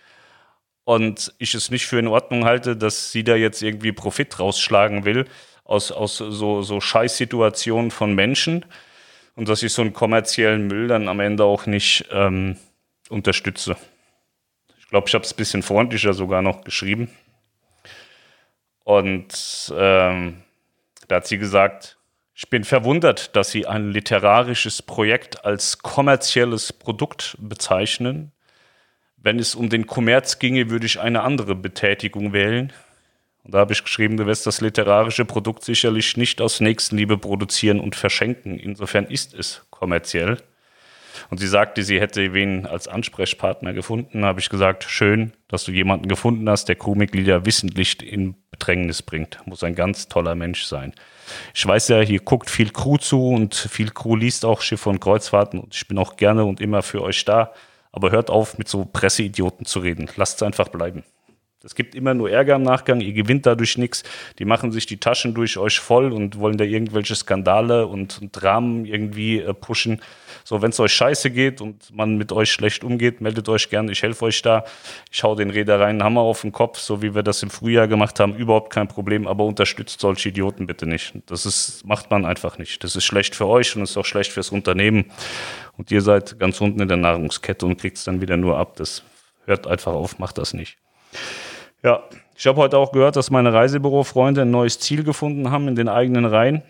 Und 0.86 1.34
ich 1.38 1.54
es 1.54 1.70
nicht 1.70 1.86
für 1.86 2.00
in 2.00 2.08
Ordnung 2.08 2.46
halte, 2.46 2.78
dass 2.78 3.12
sie 3.12 3.24
da 3.26 3.36
jetzt 3.36 3.62
irgendwie 3.62 3.92
Profit 3.92 4.40
rausschlagen 4.40 5.04
will 5.04 5.26
aus, 5.66 5.92
aus 5.92 6.18
so, 6.18 6.62
so 6.62 6.80
Scheißsituationen 6.80 7.92
von 7.92 8.16
Menschen. 8.16 8.66
Und 9.36 9.50
dass 9.50 9.64
ich 9.64 9.74
so 9.74 9.82
einen 9.82 9.94
kommerziellen 9.94 10.68
Müll 10.68 10.88
dann 10.88 11.10
am 11.10 11.20
Ende 11.20 11.44
auch 11.44 11.66
nicht... 11.66 12.06
Ähm, 12.12 12.58
unterstütze. 13.10 13.76
Ich 14.80 14.88
glaube, 14.88 15.08
ich 15.08 15.14
habe 15.14 15.24
es 15.24 15.34
ein 15.34 15.38
bisschen 15.38 15.64
freundlicher 15.64 16.14
sogar 16.14 16.42
noch 16.42 16.64
geschrieben. 16.64 17.10
Und 18.84 19.74
ähm, 19.76 20.44
da 21.08 21.16
hat 21.18 21.28
sie 21.28 21.38
gesagt, 21.38 21.97
ich 22.40 22.52
bin 22.52 22.64
verwundert, 22.64 23.36
dass 23.36 23.50
Sie 23.50 23.66
ein 23.66 23.90
literarisches 23.90 24.84
Projekt 24.84 25.44
als 25.44 25.80
kommerzielles 25.80 26.72
Produkt 26.72 27.36
bezeichnen. 27.40 28.32
Wenn 29.18 29.40
es 29.40 29.56
um 29.56 29.70
den 29.70 29.88
Kommerz 29.88 30.38
ginge, 30.38 30.70
würde 30.70 30.86
ich 30.86 31.00
eine 31.00 31.24
andere 31.24 31.56
Betätigung 31.56 32.34
wählen. 32.34 32.72
Und 33.44 33.56
da 33.56 33.58
habe 33.58 33.74
ich 33.74 33.84
geschrieben, 33.84 34.18
du 34.18 34.28
wirst 34.28 34.46
das 34.46 34.62
literarische 34.62 35.26
Produkt 35.26 35.64
sicherlich 35.64 36.16
nicht 36.16 36.40
aus 36.40 36.60
Nächstenliebe 36.60 37.18
produzieren 37.18 37.80
und 37.80 37.96
verschenken. 37.96 38.60
Insofern 38.60 39.06
ist 39.06 39.34
es 39.34 39.66
kommerziell. 39.72 40.38
Und 41.32 41.40
sie 41.40 41.48
sagte, 41.48 41.82
sie 41.82 42.00
hätte 42.00 42.36
wen 42.36 42.68
als 42.68 42.88
Ansprechpartner 42.88 43.74
gefunden. 43.74 44.22
Da 44.22 44.28
habe 44.28 44.42
ich 44.42 44.50
gesagt, 44.50 44.84
schön, 44.84 45.34
dass 45.48 45.64
du 45.64 45.72
jemanden 45.72 46.08
gefunden 46.08 46.48
hast, 46.48 46.66
der 46.66 46.76
Crewmitglieder 46.76 47.48
wissentlich 47.48 48.00
in 48.04 48.36
Bedrängnis 48.52 49.02
bringt. 49.02 49.40
Muss 49.48 49.64
ein 49.64 49.74
ganz 49.74 50.08
toller 50.08 50.36
Mensch 50.36 50.66
sein. 50.66 50.94
Ich 51.54 51.66
weiß 51.66 51.88
ja, 51.90 52.00
hier 52.02 52.20
guckt 52.20 52.50
viel 52.50 52.72
Crew 52.72 52.98
zu 52.98 53.30
und 53.30 53.56
viel 53.56 53.92
Crew 53.92 54.16
liest 54.16 54.46
auch 54.46 54.62
Schiffe 54.62 54.90
und 54.90 55.00
Kreuzfahrten 55.00 55.60
und 55.60 55.76
ich 55.76 55.88
bin 55.88 55.98
auch 55.98 56.18
gerne 56.18 56.46
und 56.46 56.62
immer 56.62 56.82
für 56.82 57.02
euch 57.02 57.24
da. 57.26 57.52
Aber 57.92 58.12
hört 58.12 58.30
auf, 58.30 58.58
mit 58.58 58.68
so 58.68 58.86
Presseidioten 58.86 59.66
zu 59.66 59.80
reden. 59.80 60.10
Lasst 60.18 60.38
es 60.38 60.44
einfach 60.44 60.68
bleiben. 60.68 61.04
Es 61.64 61.74
gibt 61.74 61.96
immer 61.96 62.14
nur 62.14 62.30
Ärger 62.30 62.56
im 62.56 62.62
Nachgang, 62.62 63.02
ihr 63.02 63.14
gewinnt 63.14 63.48
dadurch 63.48 63.80
nichts. 63.80 64.04
Die 64.38 64.46
machen 64.46 64.72
sich 64.72 64.86
die 64.86 65.00
Taschen 65.00 65.34
durch 65.34 65.58
euch 65.58 65.80
voll 65.80 66.14
und 66.14 66.38
wollen 66.38 66.58
da 66.58 66.64
irgendwelche 66.64 67.16
Skandale 67.16 67.88
und, 67.88 68.20
Dramen 68.32 68.86
irgendwie 68.86 69.40
äh, 69.40 69.54
pushen. 69.56 70.02
So, 70.44 70.62
wenn 70.62 70.70
es 70.70 70.80
euch 70.80 70.94
scheiße 70.94 71.32
geht 71.32 71.60
und 71.60 71.94
man 71.96 72.16
mit 72.18 72.32
euch 72.32 72.52
schlecht 72.52 72.84
umgeht, 72.84 73.22
meldet 73.22 73.50
euch 73.50 73.70
gerne, 73.70 73.92
ich 73.92 74.04
helfe 74.04 74.26
euch 74.26 74.42
da. 74.44 74.66
Ich 75.12 75.24
hau 75.24 75.34
den 75.34 75.50
Reedereien 75.50 76.04
Hammer 76.04 76.22
auf 76.22 76.42
den 76.42 76.52
Kopf, 76.52 76.78
so 76.78 77.02
wie 77.02 77.16
wir 77.16 77.24
das 77.24 77.42
im 77.42 77.50
Frühjahr 77.50 77.88
gemacht 77.88 78.20
haben, 78.20 78.36
überhaupt 78.36 78.72
kein 78.72 78.88
Problem, 78.88 79.26
aber 79.26 79.44
unterstützt 79.44 80.00
solche 80.00 80.30
Idioten 80.30 80.68
bitte 80.68 80.86
nicht. 80.86 81.16
Das 81.26 81.48
ist, 81.48 81.84
macht 81.86 82.12
man 82.12 82.26
einfach 82.26 82.60
nicht. 82.60 82.84
Das 82.84 82.96
ist 82.96 83.06
schlecht 83.06 83.36
für 83.36 83.48
euch 83.48 83.76
und 83.76 83.82
ist 83.82 83.98
auch 83.98 84.06
schlecht 84.06 84.32
fürs 84.32 84.52
Unternehmen. 84.52 85.06
Und 85.76 85.90
ihr 85.90 86.02
seid 86.02 86.40
ganz 86.40 86.62
unten 86.62 86.82
in 86.82 86.88
der 86.88 86.98
Nahrungskette 86.98 87.66
und 87.66 87.78
kriegt 87.78 87.98
es 87.98 88.04
dann 88.04 88.22
wieder 88.22 88.38
nur 88.38 88.58
ab. 88.60 88.76
Das 88.76 89.02
hört 89.46 89.66
einfach 89.66 89.94
auf, 89.94 90.20
macht 90.20 90.38
das 90.38 90.54
nicht. 90.54 90.78
Ja, 91.84 92.04
ich 92.36 92.48
habe 92.48 92.58
heute 92.58 92.78
auch 92.78 92.92
gehört, 92.92 93.16
dass 93.16 93.30
meine 93.30 93.54
Reisebüro-Freunde 93.54 94.42
ein 94.42 94.52
neues 94.52 94.80
Ziel 94.80 95.04
gefunden 95.04 95.52
haben 95.52 95.68
in 95.68 95.76
den 95.76 95.88
eigenen 95.88 96.26
Reihen. 96.26 96.64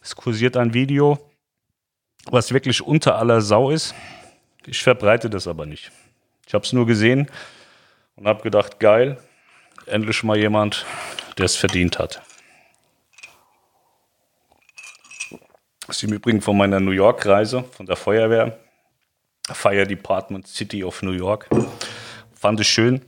Es 0.00 0.14
kursiert 0.14 0.56
ein 0.56 0.74
Video, 0.74 1.18
was 2.26 2.52
wirklich 2.52 2.82
unter 2.82 3.16
aller 3.16 3.40
Sau 3.40 3.70
ist. 3.70 3.94
Ich 4.66 4.82
verbreite 4.82 5.28
das 5.28 5.48
aber 5.48 5.66
nicht. 5.66 5.90
Ich 6.46 6.54
habe 6.54 6.64
es 6.64 6.72
nur 6.72 6.86
gesehen 6.86 7.28
und 8.16 8.28
habe 8.28 8.42
gedacht, 8.42 8.78
geil, 8.78 9.18
endlich 9.86 10.22
mal 10.22 10.38
jemand, 10.38 10.86
der 11.36 11.46
es 11.46 11.56
verdient 11.56 11.98
hat. 11.98 12.22
Das 15.86 15.96
ist 15.96 16.04
im 16.04 16.12
Übrigen 16.12 16.40
von 16.40 16.56
meiner 16.56 16.80
New 16.80 16.92
York-Reise, 16.92 17.64
von 17.64 17.86
der 17.86 17.96
Feuerwehr, 17.96 18.58
Fire 19.52 19.86
Department 19.86 20.46
City 20.46 20.84
of 20.84 21.02
New 21.02 21.12
York. 21.12 21.48
Fand 22.34 22.60
ich 22.60 22.68
schön. 22.68 23.02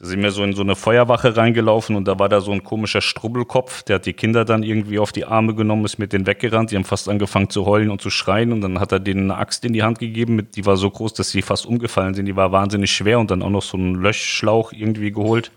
Da 0.00 0.06
sind 0.06 0.22
wir 0.22 0.30
so 0.30 0.44
in 0.44 0.52
so 0.52 0.62
eine 0.62 0.76
Feuerwache 0.76 1.36
reingelaufen 1.36 1.96
und 1.96 2.06
da 2.06 2.20
war 2.20 2.28
da 2.28 2.40
so 2.40 2.52
ein 2.52 2.62
komischer 2.62 3.00
Strubbelkopf, 3.00 3.82
der 3.82 3.96
hat 3.96 4.06
die 4.06 4.12
Kinder 4.12 4.44
dann 4.44 4.62
irgendwie 4.62 5.00
auf 5.00 5.10
die 5.10 5.24
Arme 5.24 5.56
genommen, 5.56 5.84
ist 5.84 5.98
mit 5.98 6.12
denen 6.12 6.24
weggerannt, 6.24 6.70
die 6.70 6.76
haben 6.76 6.84
fast 6.84 7.08
angefangen 7.08 7.50
zu 7.50 7.66
heulen 7.66 7.90
und 7.90 8.00
zu 8.00 8.08
schreien 8.08 8.52
und 8.52 8.60
dann 8.60 8.78
hat 8.78 8.92
er 8.92 9.00
denen 9.00 9.28
eine 9.28 9.40
Axt 9.40 9.64
in 9.64 9.72
die 9.72 9.82
Hand 9.82 9.98
gegeben, 9.98 10.48
die 10.54 10.66
war 10.66 10.76
so 10.76 10.88
groß, 10.88 11.14
dass 11.14 11.30
sie 11.30 11.42
fast 11.42 11.66
umgefallen 11.66 12.14
sind, 12.14 12.26
die 12.26 12.36
war 12.36 12.52
wahnsinnig 12.52 12.92
schwer 12.92 13.18
und 13.18 13.32
dann 13.32 13.42
auch 13.42 13.50
noch 13.50 13.62
so 13.62 13.76
einen 13.76 13.96
Löschschlauch 13.96 14.72
irgendwie 14.72 15.10
geholt. 15.10 15.50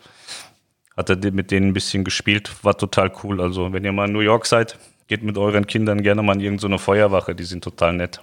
Hat 0.98 1.12
er 1.12 1.18
mit 1.32 1.52
denen 1.52 1.68
ein 1.68 1.74
bisschen 1.74 2.04
gespielt, 2.04 2.52
war 2.64 2.76
total 2.76 3.12
cool. 3.24 3.42
Also 3.42 3.72
wenn 3.72 3.86
ihr 3.86 3.92
mal 3.92 4.08
in 4.08 4.14
New 4.14 4.22
York 4.22 4.48
seid, 4.48 4.80
geht 5.08 5.22
mit 5.22 5.38
euren 5.38 5.68
Kindern 5.68 6.02
gerne 6.02 6.24
mal 6.24 6.34
in 6.34 6.42
irgendeine 6.42 6.80
Feuerwache, 6.80 7.36
die 7.36 7.44
sind 7.44 7.64
total 7.64 7.94
nett. 7.94 8.20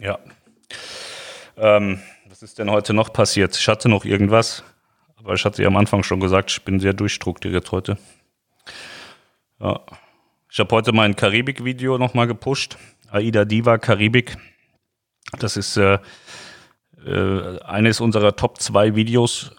Ja. 0.00 0.18
Ähm, 1.58 2.00
was 2.30 2.42
ist 2.42 2.58
denn 2.58 2.70
heute 2.70 2.94
noch 2.94 3.12
passiert? 3.12 3.56
Ich 3.56 3.68
hatte 3.68 3.90
noch 3.90 4.06
irgendwas. 4.06 4.64
Aber 5.26 5.34
ich 5.34 5.44
hatte 5.44 5.60
ja 5.60 5.66
am 5.66 5.76
Anfang 5.76 6.04
schon 6.04 6.20
gesagt, 6.20 6.52
ich 6.52 6.62
bin 6.62 6.78
sehr 6.78 6.92
durchstrukturiert 6.92 7.72
heute. 7.72 7.98
Ja. 9.58 9.80
Ich 10.48 10.60
habe 10.60 10.72
heute 10.72 10.92
mein 10.92 11.16
Karibik-Video 11.16 11.98
nochmal 11.98 12.28
gepusht. 12.28 12.76
Aida 13.10 13.44
Diva 13.44 13.78
Karibik. 13.78 14.36
Das 15.40 15.56
ist 15.56 15.78
äh, 15.78 15.98
äh, 17.04 17.58
eines 17.64 18.00
unserer 18.00 18.36
Top 18.36 18.60
2 18.60 18.94
Videos. 18.94 19.50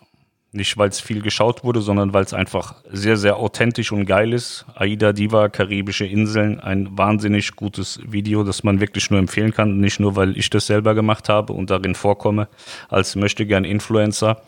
Nicht, 0.53 0.77
weil 0.77 0.87
es 0.87 1.01
viel 1.01 1.21
geschaut 1.21 1.65
wurde, 1.65 1.81
sondern 1.81 2.13
weil 2.13 2.23
es 2.23 2.33
einfach 2.33 2.75
sehr, 2.89 3.17
sehr 3.17 3.35
authentisch 3.35 3.91
und 3.91 4.05
geil 4.05 4.31
ist. 4.31 4.65
Aida 4.73 5.11
Diva, 5.11 5.49
Karibische 5.49 6.05
Inseln, 6.05 6.61
ein 6.61 6.97
wahnsinnig 6.97 7.57
gutes 7.57 7.99
Video, 8.05 8.45
das 8.45 8.63
man 8.63 8.79
wirklich 8.79 9.09
nur 9.11 9.19
empfehlen 9.19 9.53
kann. 9.53 9.81
Nicht 9.81 9.99
nur, 9.99 10.15
weil 10.15 10.37
ich 10.37 10.49
das 10.49 10.67
selber 10.67 10.95
gemacht 10.95 11.27
habe 11.27 11.51
und 11.51 11.69
darin 11.69 11.93
vorkomme, 11.93 12.47
als 12.87 13.17
möchte 13.17 13.45
gern 13.45 13.65
Influencer, 13.65 14.41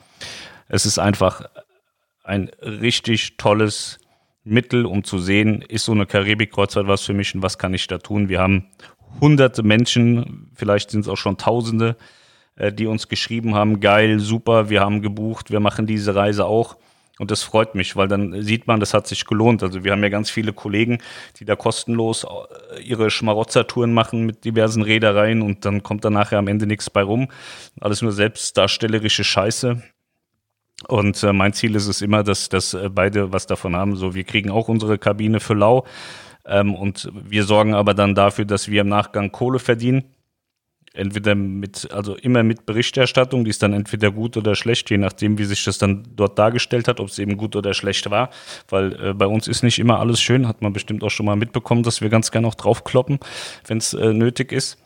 es 0.69 0.85
ist 0.85 0.99
einfach 0.99 1.41
ein 2.23 2.49
richtig 2.61 3.37
tolles 3.37 3.99
Mittel, 4.43 4.85
um 4.85 5.03
zu 5.03 5.19
sehen, 5.19 5.61
ist 5.61 5.85
so 5.85 5.91
eine 5.91 6.05
Karibik-Kreuzfahrt 6.05 6.87
was 6.87 7.03
für 7.03 7.13
mich 7.13 7.35
und 7.35 7.41
was 7.41 7.57
kann 7.57 7.73
ich 7.73 7.87
da 7.87 7.97
tun. 7.97 8.29
Wir 8.29 8.39
haben 8.39 8.67
hunderte 9.19 9.63
Menschen, 9.63 10.51
vielleicht 10.55 10.91
sind 10.91 11.01
es 11.01 11.07
auch 11.07 11.17
schon 11.17 11.37
Tausende, 11.37 11.97
äh, 12.55 12.71
die 12.71 12.85
uns 12.85 13.07
geschrieben 13.07 13.55
haben, 13.55 13.79
geil, 13.79 14.19
super, 14.19 14.69
wir 14.69 14.81
haben 14.81 15.01
gebucht, 15.01 15.51
wir 15.51 15.59
machen 15.59 15.87
diese 15.87 16.15
Reise 16.15 16.45
auch. 16.45 16.77
Und 17.17 17.31
das 17.31 17.43
freut 17.43 17.75
mich, 17.75 17.97
weil 17.97 18.07
dann 18.07 18.41
sieht 18.41 18.65
man, 18.65 18.79
das 18.79 18.93
hat 18.93 19.05
sich 19.05 19.25
gelohnt. 19.25 19.61
Also 19.61 19.83
wir 19.83 19.91
haben 19.91 20.01
ja 20.01 20.07
ganz 20.07 20.29
viele 20.29 20.53
Kollegen, 20.53 20.99
die 21.37 21.43
da 21.43 21.57
kostenlos 21.57 22.23
äh, 22.23 22.81
ihre 22.81 23.09
Schmarotzertouren 23.09 23.93
machen 23.93 24.25
mit 24.25 24.45
diversen 24.45 24.83
Reedereien 24.83 25.41
und 25.41 25.65
dann 25.65 25.83
kommt 25.83 26.05
da 26.05 26.09
nachher 26.09 26.37
am 26.37 26.47
Ende 26.47 26.65
nichts 26.65 26.89
bei 26.89 27.03
rum. 27.03 27.27
Alles 27.81 28.01
nur 28.01 28.13
selbstdarstellerische 28.13 29.25
Scheiße. 29.25 29.83
Und 30.87 31.21
äh, 31.23 31.33
mein 31.33 31.53
Ziel 31.53 31.75
ist 31.75 31.87
es 31.87 32.01
immer, 32.01 32.23
dass, 32.23 32.49
dass 32.49 32.73
äh, 32.73 32.89
beide 32.89 33.31
was 33.33 33.47
davon 33.47 33.75
haben. 33.75 33.95
So, 33.95 34.15
wir 34.15 34.23
kriegen 34.23 34.49
auch 34.49 34.69
unsere 34.69 34.97
Kabine 34.97 35.39
für 35.39 35.53
lau. 35.53 35.85
Ähm, 36.45 36.73
und 36.73 37.09
wir 37.13 37.43
sorgen 37.43 37.73
aber 37.73 37.93
dann 37.93 38.15
dafür, 38.15 38.45
dass 38.45 38.69
wir 38.69 38.81
im 38.81 38.89
Nachgang 38.89 39.31
Kohle 39.31 39.59
verdienen. 39.59 40.05
Entweder 40.93 41.35
mit, 41.35 41.91
also 41.91 42.15
immer 42.15 42.41
mit 42.41 42.65
Berichterstattung, 42.65 43.43
die 43.43 43.51
ist 43.51 43.61
dann 43.61 43.73
entweder 43.73 44.09
gut 44.09 44.37
oder 44.37 44.55
schlecht, 44.55 44.89
je 44.89 44.97
nachdem, 44.97 45.37
wie 45.37 45.45
sich 45.45 45.63
das 45.63 45.77
dann 45.77 46.03
dort 46.15 46.39
dargestellt 46.39 46.87
hat, 46.87 46.99
ob 46.99 47.09
es 47.09 47.19
eben 47.19 47.37
gut 47.37 47.55
oder 47.55 47.73
schlecht 47.73 48.09
war. 48.09 48.31
Weil 48.69 49.09
äh, 49.09 49.13
bei 49.13 49.27
uns 49.27 49.47
ist 49.47 49.61
nicht 49.61 49.79
immer 49.79 49.99
alles 49.99 50.19
schön, 50.19 50.47
hat 50.47 50.61
man 50.61 50.73
bestimmt 50.73 51.03
auch 51.03 51.11
schon 51.11 51.27
mal 51.27 51.35
mitbekommen, 51.35 51.83
dass 51.83 52.01
wir 52.01 52.09
ganz 52.09 52.31
gerne 52.31 52.47
auch 52.47 52.55
draufkloppen, 52.55 53.19
wenn 53.67 53.77
es 53.77 53.93
äh, 53.93 54.13
nötig 54.13 54.51
ist. 54.51 54.77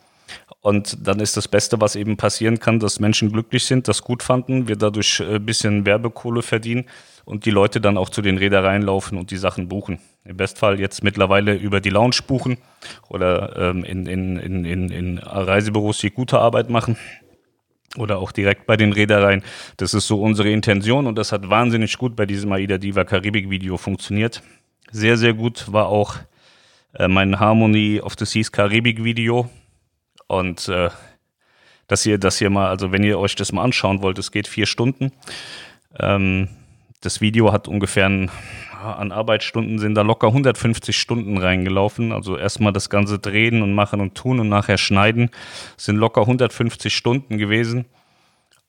Und 0.64 1.06
dann 1.06 1.20
ist 1.20 1.36
das 1.36 1.46
Beste, 1.46 1.78
was 1.82 1.94
eben 1.94 2.16
passieren 2.16 2.58
kann, 2.58 2.80
dass 2.80 2.98
Menschen 2.98 3.30
glücklich 3.30 3.66
sind, 3.66 3.86
das 3.86 4.00
gut 4.00 4.22
fanden, 4.22 4.66
wir 4.66 4.76
dadurch 4.76 5.20
ein 5.20 5.34
äh, 5.34 5.38
bisschen 5.38 5.84
Werbekohle 5.84 6.40
verdienen 6.40 6.86
und 7.26 7.44
die 7.44 7.50
Leute 7.50 7.82
dann 7.82 7.98
auch 7.98 8.08
zu 8.08 8.22
den 8.22 8.38
Reedereien 8.38 8.80
laufen 8.80 9.18
und 9.18 9.30
die 9.30 9.36
Sachen 9.36 9.68
buchen. 9.68 9.98
Im 10.24 10.38
Bestfall 10.38 10.80
jetzt 10.80 11.04
mittlerweile 11.04 11.52
über 11.52 11.82
die 11.82 11.90
Lounge 11.90 12.16
buchen 12.26 12.56
oder 13.10 13.54
ähm, 13.58 13.84
in, 13.84 14.06
in, 14.06 14.38
in, 14.38 14.64
in, 14.64 14.88
in 14.88 15.18
Reisebüros, 15.18 15.98
die 15.98 16.10
gute 16.10 16.38
Arbeit 16.38 16.70
machen 16.70 16.96
oder 17.98 18.16
auch 18.16 18.32
direkt 18.32 18.66
bei 18.66 18.78
den 18.78 18.94
Reedereien. 18.94 19.44
Das 19.76 19.92
ist 19.92 20.06
so 20.06 20.22
unsere 20.22 20.48
Intention 20.48 21.06
und 21.06 21.18
das 21.18 21.30
hat 21.30 21.50
wahnsinnig 21.50 21.98
gut 21.98 22.16
bei 22.16 22.24
diesem 22.24 22.50
Aida 22.52 22.78
Diva 22.78 23.04
Karibik 23.04 23.50
Video 23.50 23.76
funktioniert. 23.76 24.42
Sehr, 24.90 25.18
sehr 25.18 25.34
gut 25.34 25.70
war 25.70 25.88
auch 25.88 26.16
äh, 26.94 27.06
mein 27.06 27.38
Harmony 27.38 28.00
of 28.00 28.14
the 28.18 28.24
Seas 28.24 28.50
Karibik 28.50 29.04
Video 29.04 29.50
und 30.26 30.68
äh, 30.68 30.90
dass 31.86 32.06
ihr 32.06 32.18
das 32.18 32.38
hier 32.38 32.50
mal, 32.50 32.68
also 32.68 32.92
wenn 32.92 33.04
ihr 33.04 33.18
euch 33.18 33.34
das 33.34 33.52
mal 33.52 33.62
anschauen 33.62 34.02
wollt, 34.02 34.18
es 34.18 34.30
geht 34.30 34.48
vier 34.48 34.66
Stunden. 34.66 35.12
Ähm, 35.98 36.48
das 37.00 37.20
Video 37.20 37.52
hat 37.52 37.68
ungefähr 37.68 38.06
ein, 38.06 38.30
an 38.82 39.12
Arbeitsstunden 39.12 39.78
sind 39.78 39.94
da 39.94 40.02
locker 40.02 40.28
150 40.28 40.96
Stunden 40.96 41.38
reingelaufen. 41.38 42.12
Also 42.12 42.36
erstmal 42.36 42.72
das 42.72 42.88
ganze 42.88 43.18
Drehen 43.18 43.62
und 43.62 43.74
Machen 43.74 44.00
und 44.00 44.14
Tun 44.14 44.40
und 44.40 44.48
nachher 44.48 44.78
Schneiden 44.78 45.30
sind 45.76 45.96
locker 45.96 46.22
150 46.22 46.94
Stunden 46.94 47.38
gewesen. 47.38 47.84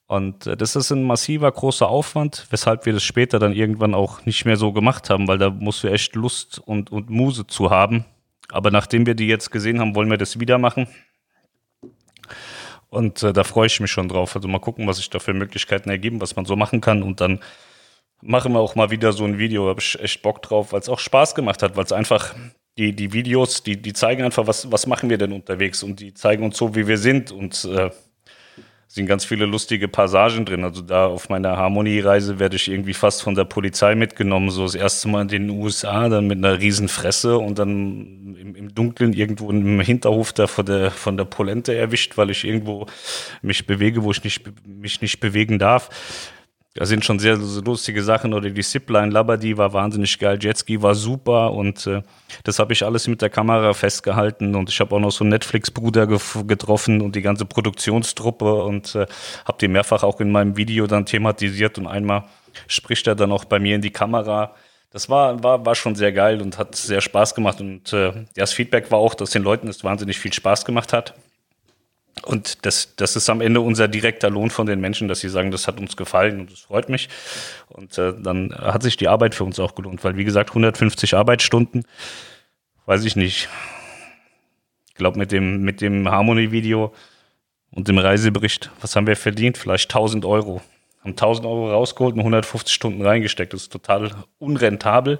Und 0.07 0.47
äh, 0.47 0.57
das 0.57 0.75
ist 0.75 0.91
ein 0.91 1.03
massiver, 1.03 1.51
großer 1.51 1.87
Aufwand, 1.87 2.47
weshalb 2.49 2.85
wir 2.85 2.93
das 2.93 3.03
später 3.03 3.39
dann 3.39 3.53
irgendwann 3.53 3.95
auch 3.95 4.25
nicht 4.25 4.45
mehr 4.45 4.57
so 4.57 4.71
gemacht 4.71 5.09
haben, 5.09 5.27
weil 5.27 5.37
da 5.37 5.49
musst 5.49 5.83
du 5.83 5.87
echt 5.87 6.15
Lust 6.15 6.59
und, 6.59 6.91
und 6.91 7.09
Muse 7.09 7.47
zu 7.47 7.71
haben. 7.71 8.05
Aber 8.51 8.69
nachdem 8.69 9.05
wir 9.05 9.15
die 9.15 9.27
jetzt 9.27 9.49
gesehen 9.51 9.79
haben, 9.79 9.95
wollen 9.95 10.09
wir 10.09 10.17
das 10.17 10.39
wieder 10.39 10.57
machen. 10.59 10.87
Und 12.95 13.21
äh, 13.23 13.33
da 13.33 13.43
freue 13.43 13.67
ich 13.67 13.79
mich 13.79 13.91
schon 13.91 14.07
drauf. 14.07 14.35
Also 14.35 14.47
mal 14.47 14.59
gucken, 14.59 14.87
was 14.87 14.97
sich 14.97 15.09
da 15.09 15.19
für 15.19 15.33
Möglichkeiten 15.33 15.89
ergeben, 15.89 16.21
was 16.21 16.35
man 16.35 16.45
so 16.45 16.55
machen 16.55 16.81
kann. 16.81 17.03
Und 17.03 17.21
dann 17.21 17.39
machen 18.21 18.53
wir 18.53 18.59
auch 18.59 18.75
mal 18.75 18.89
wieder 18.91 19.11
so 19.13 19.25
ein 19.25 19.37
Video. 19.37 19.65
Da 19.65 19.69
habe 19.71 19.81
ich 19.81 19.99
echt 19.99 20.21
Bock 20.21 20.41
drauf, 20.41 20.71
weil 20.71 20.79
es 20.79 20.89
auch 20.89 20.99
Spaß 20.99 21.35
gemacht 21.35 21.61
hat, 21.61 21.75
weil 21.75 21.83
es 21.83 21.91
einfach 21.91 22.33
die, 22.77 22.95
die 22.95 23.13
Videos, 23.13 23.63
die, 23.63 23.81
die 23.81 23.93
zeigen 23.93 24.23
einfach, 24.23 24.47
was, 24.47 24.71
was 24.71 24.87
machen 24.87 25.09
wir 25.09 25.17
denn 25.17 25.31
unterwegs 25.31 25.83
und 25.83 25.99
die 25.99 26.13
zeigen 26.13 26.43
uns 26.43 26.57
so, 26.57 26.75
wie 26.75 26.87
wir 26.87 26.97
sind. 26.97 27.31
Und 27.31 27.65
äh, 27.65 27.91
sind 28.87 29.07
ganz 29.07 29.25
viele 29.25 29.45
lustige 29.45 29.87
Passagen 29.87 30.45
drin. 30.45 30.63
Also 30.63 30.81
da 30.81 31.07
auf 31.07 31.27
meiner 31.29 31.57
Harmoniereise 31.57 32.39
werde 32.39 32.55
ich 32.55 32.69
irgendwie 32.69 32.93
fast 32.93 33.23
von 33.23 33.35
der 33.35 33.43
Polizei 33.43 33.93
mitgenommen. 33.95 34.49
So 34.51 34.63
das 34.63 34.75
erste 34.75 35.09
Mal 35.09 35.23
in 35.23 35.27
den 35.27 35.49
USA, 35.49 36.07
dann 36.07 36.27
mit 36.27 36.37
einer 36.37 36.59
riesen 36.59 36.87
Fresse 36.87 37.37
und 37.37 37.59
dann 37.59 38.37
im, 38.39 38.54
im 38.65 38.75
Dunkeln 38.75 39.13
irgendwo 39.13 39.49
im 39.49 39.79
Hinterhof 39.79 40.33
da 40.33 40.47
von 40.47 40.65
der, 40.65 40.91
von 40.91 41.17
der 41.17 41.25
Polente 41.25 41.75
erwischt, 41.75 42.17
weil 42.17 42.29
ich 42.31 42.43
irgendwo 42.43 42.87
mich 43.41 43.65
bewege, 43.65 44.03
wo 44.03 44.11
ich 44.11 44.23
nicht, 44.23 44.43
mich 44.65 45.01
nicht 45.01 45.19
bewegen 45.19 45.59
darf. 45.59 45.89
Da 46.77 46.85
sind 46.85 47.05
schon 47.05 47.19
sehr 47.19 47.37
lustige 47.37 48.03
Sachen. 48.03 48.33
Oder 48.33 48.49
die 48.49 48.61
Zipline 48.61 49.09
Labadie 49.09 49.55
war 49.55 49.71
wahnsinnig 49.71 50.19
geil. 50.19 50.37
Jetski 50.41 50.81
war 50.81 50.93
super 50.93 51.53
und 51.53 51.87
äh, 51.87 52.01
das 52.43 52.59
habe 52.59 52.73
ich 52.73 52.83
alles 52.83 53.07
mit 53.07 53.21
der 53.21 53.29
Kamera 53.29 53.73
festgehalten. 53.73 54.55
Und 54.55 54.69
ich 54.69 54.79
habe 54.81 54.93
auch 54.93 54.99
noch 54.99 55.11
so 55.11 55.23
einen 55.23 55.29
Netflix-Bruder 55.29 56.05
getroffen 56.05 57.01
und 57.01 57.15
die 57.15 57.21
ganze 57.21 57.45
Produktionstruppe 57.45 58.55
und 58.63 58.93
äh, 58.93 59.05
habe 59.45 59.57
die 59.61 59.69
mehrfach 59.69 60.03
auch 60.03 60.19
in 60.19 60.33
meinem 60.33 60.57
Video 60.57 60.85
dann 60.85 61.05
thematisiert. 61.05 61.77
Und 61.77 61.87
einmal 61.87 62.25
spricht 62.67 63.07
er 63.07 63.15
dann 63.15 63.31
auch 63.31 63.45
bei 63.45 63.57
mir 63.57 63.75
in 63.75 63.81
die 63.81 63.91
Kamera. 63.91 64.53
Das 64.95 65.09
war, 65.09 65.43
war, 65.43 65.65
war 65.65 65.75
schon 65.75 65.95
sehr 65.95 66.13
geil 66.13 66.41
und 66.41 66.57
hat 66.57 66.73
sehr 66.73 67.01
Spaß 67.01 67.35
gemacht. 67.35 67.59
Und 67.59 67.91
äh, 67.91 68.13
das 68.33 68.53
Feedback 68.53 68.91
war 68.91 68.99
auch, 68.99 69.13
dass 69.13 69.31
den 69.31 69.43
Leuten 69.43 69.67
es 69.67 69.83
wahnsinnig 69.83 70.17
viel 70.17 70.31
Spaß 70.31 70.63
gemacht 70.63 70.93
hat. 70.93 71.15
Und 72.23 72.65
das, 72.65 72.95
das 72.95 73.17
ist 73.17 73.29
am 73.29 73.41
Ende 73.41 73.59
unser 73.59 73.89
direkter 73.89 74.29
Lohn 74.29 74.51
von 74.51 74.67
den 74.67 74.79
Menschen, 74.79 75.09
dass 75.09 75.19
sie 75.19 75.27
sagen, 75.27 75.51
das 75.51 75.67
hat 75.67 75.81
uns 75.81 75.97
gefallen 75.97 76.39
und 76.39 76.49
das 76.49 76.61
freut 76.61 76.87
mich. 76.87 77.09
Und 77.67 77.97
äh, 77.97 78.13
dann 78.17 78.55
hat 78.57 78.83
sich 78.83 78.95
die 78.95 79.09
Arbeit 79.09 79.35
für 79.35 79.43
uns 79.43 79.59
auch 79.59 79.75
gelohnt, 79.75 80.01
weil 80.05 80.15
wie 80.15 80.23
gesagt, 80.23 80.51
150 80.51 81.13
Arbeitsstunden, 81.13 81.83
weiß 82.85 83.03
ich 83.03 83.17
nicht. 83.17 83.49
Ich 84.87 84.95
glaube, 84.95 85.19
mit 85.19 85.33
dem, 85.33 85.63
mit 85.63 85.81
dem 85.81 86.09
Harmony-Video 86.09 86.93
und 87.69 87.89
dem 87.89 87.97
Reisebericht, 87.97 88.71
was 88.79 88.95
haben 88.95 89.07
wir 89.07 89.17
verdient? 89.17 89.57
Vielleicht 89.57 89.93
1000 89.93 90.23
Euro. 90.23 90.61
Haben 91.05 91.11
1000 91.11 91.45
Euro 91.45 91.69
rausgeholt 91.69 92.15
und 92.15 92.21
150 92.21 92.73
Stunden 92.73 93.05
reingesteckt. 93.05 93.53
Das 93.53 93.61
ist 93.61 93.71
total 93.71 94.09
unrentabel. 94.39 95.19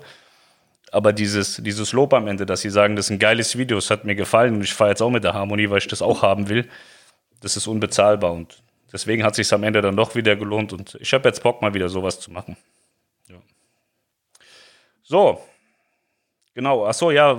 Aber 0.92 1.14
dieses, 1.14 1.58
dieses 1.58 1.94
Lob 1.94 2.12
am 2.16 2.28
Ende, 2.28 2.48
dass 2.48 2.62
sie 2.62 2.72
sagen, 2.72 2.96
das 2.96 3.06
ist 3.06 3.12
ein 3.12 3.20
geiles 3.20 3.56
Video, 3.56 3.78
es 3.78 3.92
hat 3.92 4.04
mir 4.04 4.16
gefallen 4.16 4.56
und 4.56 4.64
ich 4.64 4.74
fahre 4.74 4.90
jetzt 4.90 5.02
auch 5.04 5.12
mit 5.12 5.24
der 5.24 5.36
Harmonie, 5.36 5.70
weil 5.70 5.78
ich 5.78 5.88
das 5.88 6.02
auch 6.02 6.24
haben 6.24 6.50
will, 6.50 6.68
das 7.42 7.56
ist 7.56 7.68
unbezahlbar. 7.68 8.34
Und 8.34 8.64
deswegen 8.92 9.24
hat 9.24 9.36
sich 9.36 9.54
am 9.54 9.62
Ende 9.62 9.80
dann 9.84 9.96
doch 9.96 10.16
wieder 10.16 10.36
gelohnt. 10.36 10.74
Und 10.74 10.98
ich 11.00 11.14
habe 11.14 11.30
jetzt 11.30 11.44
Bock, 11.44 11.62
mal 11.62 11.76
wieder 11.76 11.88
sowas 11.88 12.20
zu 12.20 12.32
machen. 12.32 12.58
Ja. 13.30 13.36
So. 15.04 15.40
Genau, 16.56 16.88
ach 16.88 16.96
so, 16.96 17.12
ja, 17.12 17.38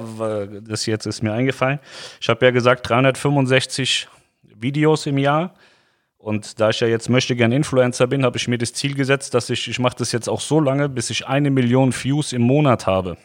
das 0.60 0.86
jetzt 0.86 1.06
ist 1.06 1.20
mir 1.20 1.32
eingefallen. 1.32 1.80
Ich 2.20 2.28
habe 2.28 2.44
ja 2.44 2.52
gesagt, 2.52 2.88
365 2.88 4.06
Videos 4.42 5.06
im 5.06 5.18
Jahr. 5.18 5.52
Und 6.26 6.58
da 6.58 6.70
ich 6.70 6.80
ja 6.80 6.88
jetzt 6.88 7.08
möchte 7.08 7.36
gern 7.36 7.52
Influencer 7.52 8.08
bin, 8.08 8.24
habe 8.24 8.36
ich 8.36 8.48
mir 8.48 8.58
das 8.58 8.72
Ziel 8.72 8.96
gesetzt, 8.96 9.32
dass 9.32 9.48
ich, 9.48 9.68
ich 9.68 9.78
mache 9.78 9.94
das 9.96 10.10
jetzt 10.10 10.28
auch 10.28 10.40
so 10.40 10.58
lange, 10.58 10.88
bis 10.88 11.08
ich 11.08 11.28
eine 11.28 11.52
Million 11.52 11.94
Views 11.94 12.32
im 12.32 12.42
Monat 12.42 12.84
habe. 12.84 13.16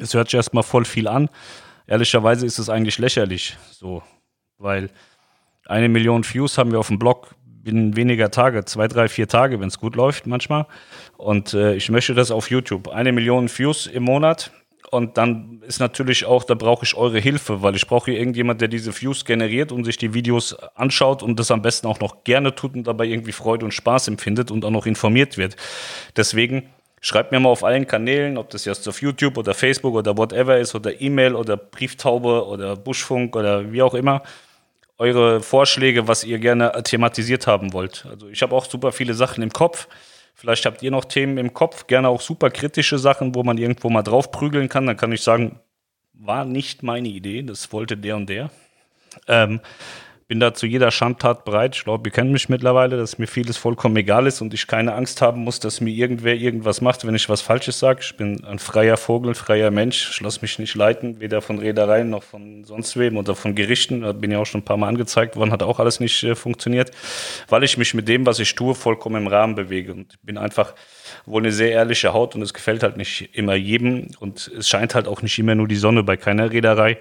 Es 0.00 0.12
hört 0.12 0.28
sich 0.28 0.34
erstmal 0.34 0.64
voll 0.64 0.84
viel 0.84 1.06
an. 1.06 1.30
Ehrlicherweise 1.86 2.44
ist 2.44 2.58
es 2.58 2.68
eigentlich 2.68 2.98
lächerlich, 2.98 3.56
so, 3.70 4.02
weil 4.58 4.90
eine 5.66 5.88
Million 5.88 6.24
Views 6.24 6.58
haben 6.58 6.72
wir 6.72 6.80
auf 6.80 6.88
dem 6.88 6.98
Blog 6.98 7.36
binnen 7.46 7.94
weniger 7.94 8.32
Tage, 8.32 8.64
zwei, 8.64 8.88
drei, 8.88 9.08
vier 9.08 9.28
Tage, 9.28 9.60
wenn 9.60 9.68
es 9.68 9.78
gut 9.78 9.94
läuft 9.94 10.26
manchmal. 10.26 10.66
Und 11.18 11.54
äh, 11.54 11.76
ich 11.76 11.88
möchte 11.88 12.14
das 12.14 12.32
auf 12.32 12.50
YouTube. 12.50 12.88
Eine 12.88 13.12
Million 13.12 13.48
Views 13.48 13.86
im 13.86 14.02
Monat. 14.02 14.50
Und 14.92 15.16
dann 15.16 15.62
ist 15.66 15.80
natürlich 15.80 16.26
auch, 16.26 16.44
da 16.44 16.52
brauche 16.52 16.84
ich 16.84 16.94
eure 16.94 17.18
Hilfe, 17.18 17.62
weil 17.62 17.74
ich 17.76 17.86
brauche 17.86 18.10
hier 18.10 18.20
irgendjemand, 18.20 18.60
der 18.60 18.68
diese 18.68 18.92
Views 19.00 19.24
generiert 19.24 19.72
und 19.72 19.84
sich 19.84 19.96
die 19.96 20.12
Videos 20.12 20.54
anschaut 20.74 21.22
und 21.22 21.40
das 21.40 21.50
am 21.50 21.62
besten 21.62 21.86
auch 21.86 21.98
noch 21.98 22.24
gerne 22.24 22.54
tut 22.54 22.74
und 22.74 22.86
dabei 22.86 23.06
irgendwie 23.06 23.32
Freude 23.32 23.64
und 23.64 23.72
Spaß 23.72 24.08
empfindet 24.08 24.50
und 24.50 24.66
auch 24.66 24.70
noch 24.70 24.84
informiert 24.84 25.38
wird. 25.38 25.56
Deswegen 26.16 26.64
Schreibt 27.04 27.32
mir 27.32 27.40
mal 27.40 27.48
auf 27.48 27.64
allen 27.64 27.88
Kanälen, 27.88 28.38
ob 28.38 28.50
das 28.50 28.64
jetzt 28.64 28.86
auf 28.86 29.02
YouTube 29.02 29.36
oder 29.36 29.54
Facebook 29.54 29.94
oder 29.94 30.16
whatever 30.16 30.56
ist 30.58 30.72
oder 30.76 31.00
E-Mail 31.00 31.34
oder 31.34 31.56
Brieftaube 31.56 32.46
oder 32.46 32.76
Buschfunk 32.76 33.34
oder 33.34 33.72
wie 33.72 33.82
auch 33.82 33.94
immer, 33.94 34.22
eure 34.98 35.40
Vorschläge, 35.40 36.06
was 36.06 36.22
ihr 36.22 36.38
gerne 36.38 36.70
thematisiert 36.84 37.48
haben 37.48 37.72
wollt. 37.72 38.06
Also 38.08 38.28
ich 38.28 38.40
habe 38.40 38.54
auch 38.54 38.66
super 38.66 38.92
viele 38.92 39.14
Sachen 39.14 39.42
im 39.42 39.52
Kopf. 39.52 39.88
Vielleicht 40.34 40.66
habt 40.66 40.82
ihr 40.82 40.90
noch 40.90 41.04
Themen 41.04 41.38
im 41.38 41.52
Kopf, 41.52 41.86
gerne 41.86 42.08
auch 42.08 42.20
super 42.20 42.50
kritische 42.50 42.98
Sachen, 42.98 43.34
wo 43.34 43.42
man 43.42 43.58
irgendwo 43.58 43.90
mal 43.90 44.02
drauf 44.02 44.30
prügeln 44.30 44.68
kann. 44.68 44.86
Dann 44.86 44.96
kann 44.96 45.12
ich 45.12 45.22
sagen, 45.22 45.60
war 46.14 46.44
nicht 46.44 46.82
meine 46.82 47.08
Idee, 47.08 47.42
das 47.42 47.72
wollte 47.72 47.96
der 47.96 48.16
und 48.16 48.28
der. 48.28 48.50
Ähm, 49.28 49.60
bin 50.32 50.40
da 50.40 50.54
zu 50.54 50.64
jeder 50.64 50.90
Schandtat 50.90 51.44
bereit. 51.44 51.76
Ich 51.76 51.84
glaube, 51.84 52.08
ihr 52.08 52.10
kennt 52.10 52.32
mich 52.32 52.48
mittlerweile, 52.48 52.96
dass 52.96 53.18
mir 53.18 53.26
vieles 53.26 53.58
vollkommen 53.58 53.94
egal 53.98 54.26
ist 54.26 54.40
und 54.40 54.54
ich 54.54 54.66
keine 54.66 54.94
Angst 54.94 55.20
haben 55.20 55.44
muss, 55.44 55.60
dass 55.60 55.82
mir 55.82 55.90
irgendwer 55.90 56.34
irgendwas 56.34 56.80
macht, 56.80 57.06
wenn 57.06 57.14
ich 57.14 57.28
was 57.28 57.42
Falsches 57.42 57.78
sage. 57.78 58.00
Ich 58.00 58.16
bin 58.16 58.42
ein 58.44 58.58
freier 58.58 58.96
Vogel, 58.96 59.34
freier 59.34 59.70
Mensch. 59.70 60.08
Ich 60.10 60.22
lasse 60.22 60.38
mich 60.40 60.58
nicht 60.58 60.74
leiten, 60.74 61.20
weder 61.20 61.42
von 61.42 61.58
Reedereien 61.58 62.08
noch 62.08 62.22
von 62.22 62.64
sonst 62.64 62.98
wem 62.98 63.18
oder 63.18 63.34
von 63.34 63.54
Gerichten. 63.54 64.00
Da 64.00 64.12
bin 64.12 64.30
ja 64.30 64.38
auch 64.38 64.46
schon 64.46 64.62
ein 64.62 64.64
paar 64.64 64.78
Mal 64.78 64.88
angezeigt 64.88 65.36
worden, 65.36 65.52
hat 65.52 65.62
auch 65.62 65.78
alles 65.78 66.00
nicht 66.00 66.24
äh, 66.24 66.34
funktioniert, 66.34 66.92
weil 67.50 67.62
ich 67.62 67.76
mich 67.76 67.92
mit 67.92 68.08
dem, 68.08 68.24
was 68.24 68.38
ich 68.38 68.54
tue, 68.54 68.74
vollkommen 68.74 69.16
im 69.16 69.26
Rahmen 69.26 69.54
bewege 69.54 69.92
und 69.92 70.14
bin 70.22 70.38
einfach 70.38 70.72
wohl 71.26 71.42
eine 71.42 71.52
sehr 71.52 71.72
ehrliche 71.72 72.14
Haut 72.14 72.34
und 72.36 72.40
es 72.40 72.54
gefällt 72.54 72.82
halt 72.82 72.96
nicht 72.96 73.36
immer 73.36 73.54
jedem 73.54 74.08
und 74.18 74.50
es 74.58 74.66
scheint 74.66 74.94
halt 74.94 75.08
auch 75.08 75.20
nicht 75.20 75.38
immer 75.38 75.54
nur 75.54 75.68
die 75.68 75.76
Sonne 75.76 76.02
bei 76.02 76.16
keiner 76.16 76.50
Reederei. 76.50 76.96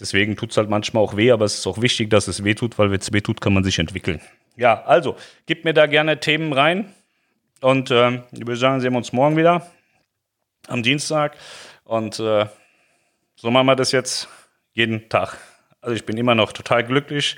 Deswegen 0.00 0.36
tut 0.36 0.50
es 0.52 0.56
halt 0.56 0.70
manchmal 0.70 1.02
auch 1.02 1.16
weh, 1.16 1.30
aber 1.32 1.44
es 1.44 1.58
ist 1.58 1.66
auch 1.66 1.80
wichtig, 1.80 2.10
dass 2.10 2.28
es 2.28 2.44
weh 2.44 2.54
tut, 2.54 2.78
weil 2.78 2.90
wenn 2.90 3.00
es 3.00 3.12
weh 3.12 3.20
tut, 3.20 3.40
kann 3.40 3.52
man 3.52 3.64
sich 3.64 3.78
entwickeln. 3.78 4.20
Ja, 4.56 4.82
also, 4.84 5.16
gib 5.46 5.64
mir 5.64 5.74
da 5.74 5.86
gerne 5.86 6.20
Themen 6.20 6.52
rein. 6.52 6.92
Und 7.60 7.90
äh, 7.90 8.22
ich 8.32 8.40
würde 8.40 8.56
sagen, 8.56 8.80
sehen 8.80 8.92
wir 8.92 8.98
uns 8.98 9.12
morgen 9.12 9.36
wieder 9.36 9.66
am 10.68 10.82
Dienstag. 10.82 11.36
Und 11.84 12.20
äh, 12.20 12.46
so 13.36 13.50
machen 13.50 13.66
wir 13.66 13.76
das 13.76 13.92
jetzt 13.92 14.28
jeden 14.72 15.08
Tag. 15.08 15.38
Also 15.80 15.94
ich 15.94 16.04
bin 16.04 16.16
immer 16.16 16.34
noch 16.34 16.52
total 16.52 16.84
glücklich. 16.84 17.36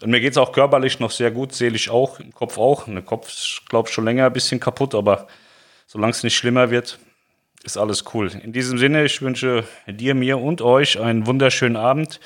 Und 0.00 0.10
mir 0.10 0.20
geht 0.20 0.32
es 0.32 0.38
auch 0.38 0.52
körperlich 0.52 1.00
noch 1.00 1.10
sehr 1.10 1.30
gut, 1.30 1.52
seelisch 1.52 1.88
auch, 1.88 2.18
im 2.18 2.32
Kopf 2.32 2.58
auch. 2.58 2.86
Der 2.86 3.02
Kopf 3.02 3.28
ist, 3.28 3.62
glaube 3.68 3.88
ich, 3.88 3.94
schon 3.94 4.04
länger 4.04 4.26
ein 4.26 4.32
bisschen 4.32 4.58
kaputt, 4.58 4.94
aber 4.94 5.28
solange 5.86 6.10
es 6.10 6.22
nicht 6.22 6.36
schlimmer 6.36 6.70
wird, 6.70 6.98
ist 7.64 7.76
alles 7.76 8.04
cool. 8.12 8.30
In 8.42 8.52
diesem 8.52 8.78
Sinne, 8.78 9.04
ich 9.04 9.22
wünsche 9.22 9.64
dir, 9.86 10.14
mir 10.14 10.38
und 10.38 10.62
euch 10.62 10.98
einen 11.00 11.26
wunderschönen 11.26 11.76
Abend 11.76 12.20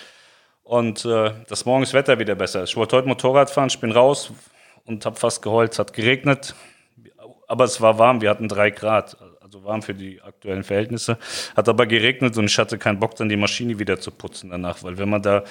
und 0.63 1.05
äh, 1.05 1.33
dass 1.49 1.65
morgen 1.65 1.83
das 1.83 1.93
Wetter 1.93 2.19
wieder 2.19 2.35
besser 2.35 2.63
ist. 2.63 2.71
Ich 2.71 2.77
wollte 2.77 2.97
heute 2.97 3.09
Motorrad 3.09 3.51
fahren, 3.51 3.69
ich 3.69 3.79
bin 3.79 3.93
raus 3.93 4.33
und 4.85 5.05
habe 5.05 5.17
fast 5.17 5.43
geheult. 5.43 5.73
Es 5.73 5.79
hat 5.79 5.93
geregnet, 5.93 6.55
aber 7.47 7.65
es 7.65 7.81
war 7.81 7.99
warm. 7.99 8.21
Wir 8.21 8.31
hatten 8.31 8.49
drei 8.49 8.71
Grad, 8.71 9.17
also 9.41 9.63
warm 9.65 9.83
für 9.83 9.95
die 9.95 10.23
aktuellen 10.23 10.65
Verhältnisse. 10.65 11.19
Hat 11.55 11.69
aber 11.69 11.87
geregnet 11.87 12.37
und 12.39 12.47
ich 12.47 12.59
hatte 12.59 12.79
keinen 12.79 12.99
Bock, 12.99 13.15
dann 13.17 13.29
die 13.29 13.37
Maschine 13.37 13.79
wieder 13.79 14.01
zu 14.01 14.11
putzen 14.11 14.51
danach, 14.51 14.83
weil 14.83 14.99
wenn 14.99 15.11
man 15.11 15.23
da 15.23 15.45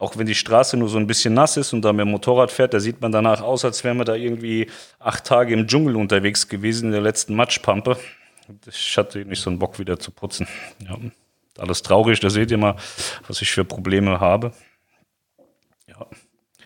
auch 0.00 0.16
wenn 0.16 0.26
die 0.26 0.34
Straße 0.36 0.76
nur 0.76 0.88
so 0.88 0.96
ein 0.96 1.08
bisschen 1.08 1.34
nass 1.34 1.56
ist 1.56 1.72
und 1.72 1.82
da 1.82 1.92
mit 1.92 2.06
dem 2.06 2.12
Motorrad 2.12 2.52
fährt, 2.52 2.72
da 2.72 2.78
sieht 2.78 3.00
man 3.00 3.10
danach 3.10 3.42
aus, 3.42 3.64
als 3.64 3.82
wäre 3.82 3.96
man 3.96 4.06
da 4.06 4.14
irgendwie 4.14 4.68
acht 5.00 5.24
Tage 5.24 5.52
im 5.54 5.66
Dschungel 5.66 5.96
unterwegs 5.96 6.46
gewesen 6.46 6.86
in 6.86 6.92
der 6.92 7.00
letzten 7.00 7.34
Matschpampe 7.34 7.96
ich 8.66 8.96
hatte 8.96 9.24
nicht 9.24 9.40
so 9.40 9.50
einen 9.50 9.58
Bock 9.58 9.78
wieder 9.78 9.98
zu 9.98 10.10
putzen. 10.10 10.46
Ja, 10.86 10.96
alles 11.58 11.82
traurig, 11.82 12.20
da 12.20 12.30
seht 12.30 12.50
ihr 12.50 12.58
mal, 12.58 12.76
was 13.26 13.42
ich 13.42 13.50
für 13.50 13.64
Probleme 13.64 14.20
habe. 14.20 14.52
Ja. 15.86 16.06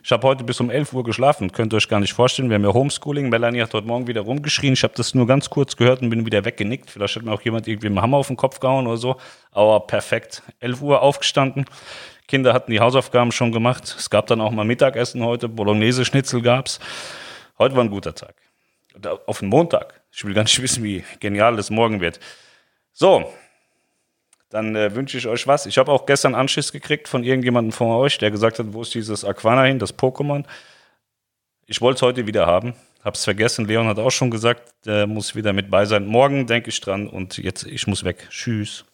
Ich 0.04 0.10
habe 0.10 0.26
heute 0.26 0.42
bis 0.42 0.58
um 0.60 0.68
11 0.68 0.92
Uhr 0.94 1.04
geschlafen, 1.04 1.52
könnt 1.52 1.72
ihr 1.72 1.76
euch 1.76 1.88
gar 1.88 2.00
nicht 2.00 2.12
vorstellen. 2.12 2.48
Wir 2.50 2.56
haben 2.56 2.64
ja 2.64 2.72
Homeschooling. 2.72 3.28
Melanie 3.28 3.62
hat 3.62 3.72
heute 3.72 3.86
Morgen 3.86 4.08
wieder 4.08 4.22
rumgeschrien. 4.22 4.72
Ich 4.72 4.82
habe 4.82 4.94
das 4.96 5.14
nur 5.14 5.28
ganz 5.28 5.48
kurz 5.48 5.76
gehört 5.76 6.02
und 6.02 6.10
bin 6.10 6.26
wieder 6.26 6.44
weggenickt. 6.44 6.90
Vielleicht 6.90 7.14
hat 7.14 7.22
mir 7.22 7.32
auch 7.32 7.40
jemand 7.42 7.68
irgendwie 7.68 7.86
dem 7.86 8.02
Hammer 8.02 8.16
auf 8.16 8.26
den 8.26 8.36
Kopf 8.36 8.58
gehauen 8.58 8.88
oder 8.88 8.96
so. 8.96 9.16
Aber 9.52 9.78
perfekt. 9.86 10.42
11 10.58 10.82
Uhr 10.82 11.02
aufgestanden. 11.02 11.66
Kinder 12.26 12.52
hatten 12.52 12.72
die 12.72 12.80
Hausaufgaben 12.80 13.30
schon 13.30 13.52
gemacht. 13.52 13.94
Es 13.96 14.10
gab 14.10 14.26
dann 14.26 14.40
auch 14.40 14.50
mal 14.50 14.64
Mittagessen 14.64 15.22
heute. 15.22 15.48
Bolognese-Schnitzel 15.48 16.42
gab's. 16.42 16.80
Heute 17.58 17.76
war 17.76 17.84
ein 17.84 17.90
guter 17.90 18.12
Tag. 18.12 18.34
Auf 19.26 19.38
den 19.38 19.50
Montag. 19.50 20.01
Ich 20.12 20.25
will 20.25 20.35
gar 20.35 20.42
nicht 20.42 20.61
wissen, 20.62 20.85
wie 20.85 21.05
genial 21.20 21.57
das 21.57 21.70
morgen 21.70 22.01
wird. 22.01 22.20
So, 22.92 23.33
dann 24.51 24.77
äh, 24.77 24.94
wünsche 24.94 25.16
ich 25.16 25.27
euch 25.27 25.46
was. 25.46 25.66
Ich 25.66 25.79
habe 25.79 25.90
auch 25.90 26.05
gestern 26.05 26.35
Anschiss 26.35 26.72
gekriegt 26.72 27.09
von 27.09 27.25
irgendjemandem 27.25 27.72
von 27.72 27.88
euch, 27.88 28.18
der 28.18 28.31
gesagt 28.31 28.59
hat, 28.59 28.66
wo 28.72 28.83
ist 28.83 28.94
dieses 28.94 29.25
Aquana 29.25 29.64
hin, 29.64 29.79
das 29.79 29.96
Pokémon. 29.96 30.44
Ich 31.66 31.81
wollte 31.81 31.96
es 31.96 32.03
heute 32.03 32.27
wieder 32.27 32.46
haben, 32.46 32.75
habe 33.03 33.14
es 33.14 33.25
vergessen. 33.25 33.64
Leon 33.64 33.87
hat 33.87 33.98
auch 33.98 34.11
schon 34.11 34.31
gesagt, 34.31 34.75
der 34.85 35.07
muss 35.07 35.35
wieder 35.35 35.55
mit 35.55 35.70
bei 35.70 35.87
sein. 35.87 36.05
Morgen 36.07 36.46
denke 36.46 36.68
ich 36.68 36.81
dran 36.81 37.09
und 37.09 37.38
jetzt, 37.38 37.64
ich 37.64 37.87
muss 37.87 38.05
weg. 38.05 38.29
Tschüss. 38.29 38.85